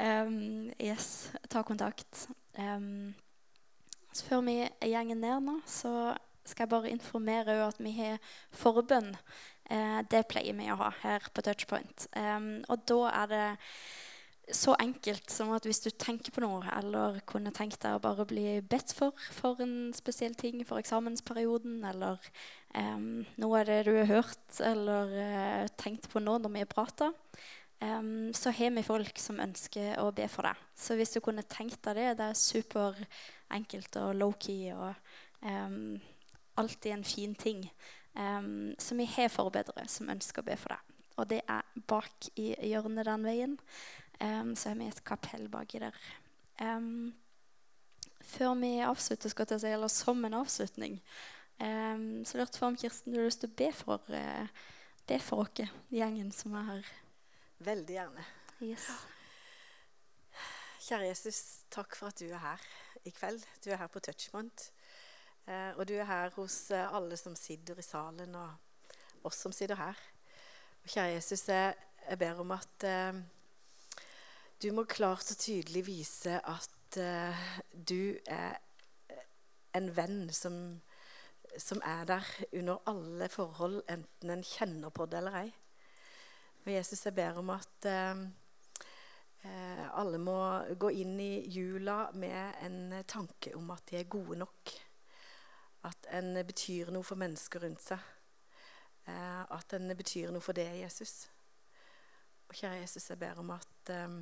um, 0.00 0.70
Yes, 0.80 1.30
ta 1.48 1.62
kontakt. 1.62 2.26
Um, 2.58 3.14
så 4.12 4.26
før 4.26 4.44
vi 4.48 4.56
gjenger 4.90 5.18
ned 5.18 5.46
nå, 5.46 5.56
så 5.68 6.12
skal 6.44 6.64
jeg 6.64 6.72
bare 6.72 6.90
informere 6.90 7.56
at 7.66 7.80
vi 7.82 7.94
har 8.00 8.18
forbønn. 8.56 9.14
Eh, 9.70 9.98
det 10.10 10.26
pleier 10.30 10.56
vi 10.58 10.70
å 10.72 10.78
ha 10.80 10.90
her 11.04 11.26
på 11.34 11.44
Touchpoint. 11.46 12.08
Um, 12.16 12.60
og 12.68 12.86
da 12.90 13.00
er 13.22 13.30
det 13.30 13.48
så 14.50 14.74
enkelt 14.82 15.30
som 15.30 15.52
at 15.54 15.66
hvis 15.68 15.82
du 15.84 15.90
tenker 15.94 16.34
på 16.34 16.42
noe, 16.42 16.64
eller 16.74 17.20
kunne 17.30 17.52
tenkt 17.54 17.84
deg 17.84 17.94
å 17.94 18.02
bare 18.02 18.26
bli 18.26 18.58
bedt 18.66 18.90
for 18.96 19.14
for 19.30 19.62
en 19.62 19.92
spesiell 19.94 20.34
ting, 20.34 20.64
for 20.66 20.82
eksamensperioden, 20.82 21.84
eller 21.86 22.18
um, 22.74 23.22
noe 23.38 23.60
av 23.60 23.70
det 23.70 23.84
du 23.86 23.92
har 23.94 24.10
hørt 24.10 24.60
eller 24.66 25.14
uh, 25.14 25.70
tenkt 25.78 26.10
på 26.10 26.22
nå 26.22 26.40
når 26.40 26.56
vi 26.56 26.64
har 26.64 26.72
prata, 26.72 27.12
um, 27.80 28.32
så 28.34 28.50
har 28.50 28.70
vi 28.76 28.84
folk 28.84 29.18
som 29.18 29.40
ønsker 29.40 29.98
å 30.02 30.10
be 30.14 30.26
for 30.28 30.48
deg. 30.48 30.58
Så 30.76 30.96
hvis 30.98 31.14
du 31.14 31.20
kunne 31.24 31.46
tenkt 31.48 31.82
deg 31.86 31.96
det, 31.98 32.08
det 32.20 32.28
er 32.30 32.38
super 32.38 32.98
enkelt 33.50 33.96
og 34.00 34.14
low-key 34.18 34.70
og 34.74 34.94
um, 35.42 35.96
alltid 36.60 36.92
en 36.92 37.06
fin 37.06 37.34
ting. 37.34 37.64
Um, 38.14 38.74
så 38.78 38.96
vi 38.98 39.08
har 39.08 39.32
forbedrere 39.32 39.88
som 39.88 40.10
ønsker 40.12 40.42
å 40.42 40.48
be 40.50 40.58
for 40.60 40.74
deg. 40.74 40.94
Og 41.20 41.28
det 41.30 41.40
er 41.48 41.82
bak 41.88 42.30
i 42.40 42.52
hjørnet 42.70 43.08
den 43.08 43.26
veien. 43.26 43.58
Så 44.20 44.70
har 44.70 44.76
vi 44.76 44.86
et 44.88 45.02
kapell 45.04 45.46
baki 45.52 45.80
der. 45.80 45.96
Før 48.30 48.54
vi 48.60 48.70
avslutter, 48.84 49.32
skal 49.32 49.48
jeg 49.50 49.60
si, 49.62 49.72
eller 49.72 49.92
som 49.92 50.24
en 50.24 50.36
avslutning, 50.38 50.96
så 51.60 52.40
lurte 52.40 52.56
jeg 52.56 52.62
på 52.62 52.68
om 52.68 52.78
Kirsten 52.80 53.12
du 53.12 53.18
har 53.18 53.28
lyst 53.28 53.42
til 53.44 53.52
å 53.52 53.58
be 53.60 53.68
for, 53.76 54.12
uh, 54.12 54.48
be 55.08 55.20
for 55.20 55.44
oss, 55.44 55.76
gjengen 55.92 56.32
som 56.32 56.56
er 56.56 56.68
her. 56.70 56.90
Veldig 57.60 57.92
gjerne. 57.92 58.22
Yes. 58.64 58.86
Kjære 60.80 61.10
Jesus, 61.10 61.40
takk 61.68 61.92
for 61.92 62.08
at 62.08 62.20
du 62.22 62.30
er 62.32 62.40
her 62.40 62.62
i 63.04 63.12
kveld. 63.12 63.42
Du 63.60 63.68
er 63.68 63.76
her 63.82 63.90
på 63.92 64.00
Touchpoint. 64.00 64.70
Eh, 65.44 65.76
og 65.76 65.84
du 65.88 65.92
er 65.98 66.08
her 66.08 66.32
hos 66.38 66.70
eh, 66.72 66.94
alle 66.96 67.18
som 67.20 67.36
sitter 67.36 67.76
i 67.76 67.84
salen, 67.84 68.32
og 68.34 69.28
oss 69.28 69.42
som 69.44 69.52
sitter 69.52 69.76
her. 69.76 70.00
Og 70.80 70.88
kjære 70.88 71.12
Jesus, 71.18 71.44
jeg, 71.52 71.76
ber 72.18 72.40
om 72.40 72.56
at 72.56 72.88
eh, 72.88 73.20
du 74.62 74.70
må 74.72 74.86
klart 74.88 75.28
og 75.28 75.44
tydelig 75.44 75.84
vise 75.86 76.40
at 76.40 76.68
du 77.76 78.16
er 78.26 78.56
en 79.78 79.92
venn 79.94 80.24
som, 80.34 80.80
som, 81.54 81.78
er 81.86 82.08
der 82.08 82.26
under 82.56 82.80
alle 82.90 83.28
forhold, 83.30 83.82
enten 83.88 84.32
en 84.32 84.42
kjenner 84.42 84.90
på 84.90 85.06
det 85.06 85.20
eller 85.20 85.44
ei. 85.44 85.52
Og 86.66 86.72
Jesus, 86.72 87.06
jeg 87.06 87.14
ber 87.16 87.38
om 87.40 87.50
at 87.54 87.86
eh, 87.88 88.22
eh, 89.48 89.84
alle 89.96 90.18
må 90.20 90.36
gå 90.76 90.90
inn 91.02 91.16
i 91.20 91.32
jula 91.48 92.10
med 92.12 92.60
en 92.66 92.80
tanke 93.08 93.54
om 93.56 93.70
at 93.72 93.86
de 93.88 94.00
er 94.00 94.10
gode 94.12 94.36
nok. 94.42 94.74
At 95.88 96.10
en 96.12 96.34
betyr 96.44 96.92
noe 96.92 97.06
for 97.06 97.20
mennesker 97.20 97.64
rundt 97.64 97.80
seg. 97.84 98.02
Eh, 99.08 99.42
at 99.56 99.72
en 99.72 99.96
betyr 99.96 100.34
noe 100.34 100.44
for 100.44 100.56
det, 100.56 100.68
Jesus. 100.82 101.30
Og 102.50 102.58
kjære 102.58 102.82
Jesus, 102.82 103.08
jeg 103.08 103.22
ber 103.22 103.40
om 103.40 103.54
at 103.56 103.94
eh, 103.94 104.20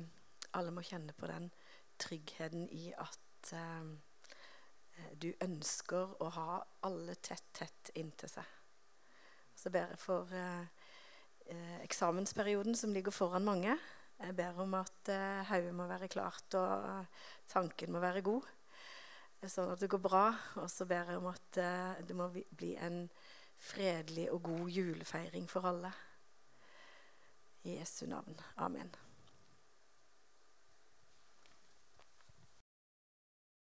alle 0.55 0.71
må 0.71 0.85
kjenne 0.85 1.15
på 1.17 1.27
den 1.27 1.51
tryggheten 1.99 2.69
i 2.71 2.93
at 2.95 3.51
eh, 3.59 5.11
du 5.19 5.33
ønsker 5.43 6.15
å 6.23 6.31
ha 6.39 6.61
alle 6.87 7.19
tett, 7.19 7.51
tett 7.51 7.91
inntil 7.99 8.31
seg. 8.31 8.55
Så 9.59 9.71
ber 9.75 9.91
jeg 9.91 9.99
for 9.99 10.31
eh, 10.31 10.78
eh, 11.49 11.79
eksamensperioden 11.83 12.77
som 12.77 12.93
ligger 12.93 13.15
foran 13.15 13.47
mange. 13.47 13.75
Jeg 14.19 14.35
ber 14.35 14.57
om 14.59 14.73
at 14.79 15.11
eh, 15.13 15.69
må 15.73 15.87
være 15.87 16.07
klart, 16.11 16.53
og 16.59 17.05
tanken 17.47 17.91
må 17.91 18.01
være 18.03 18.23
god. 18.25 18.47
Sånn 19.47 19.71
at 19.71 19.79
det 19.79 19.91
går 19.91 20.03
bra. 20.03 20.25
Og 20.59 20.67
så 20.71 20.87
ber 20.89 21.13
jeg 21.13 21.21
om 21.21 21.29
at 21.31 21.59
eh, 21.63 22.01
det 22.07 22.17
må 22.17 22.29
bli 22.31 22.73
en 22.75 23.05
fredelig 23.59 24.29
og 24.31 24.43
god 24.51 24.71
julefeiring 24.71 25.47
for 25.51 25.67
alle. 25.71 25.93
I 27.63 27.79
Jesu 27.79 28.05
navn. 28.07 28.39
Amen. 28.57 29.08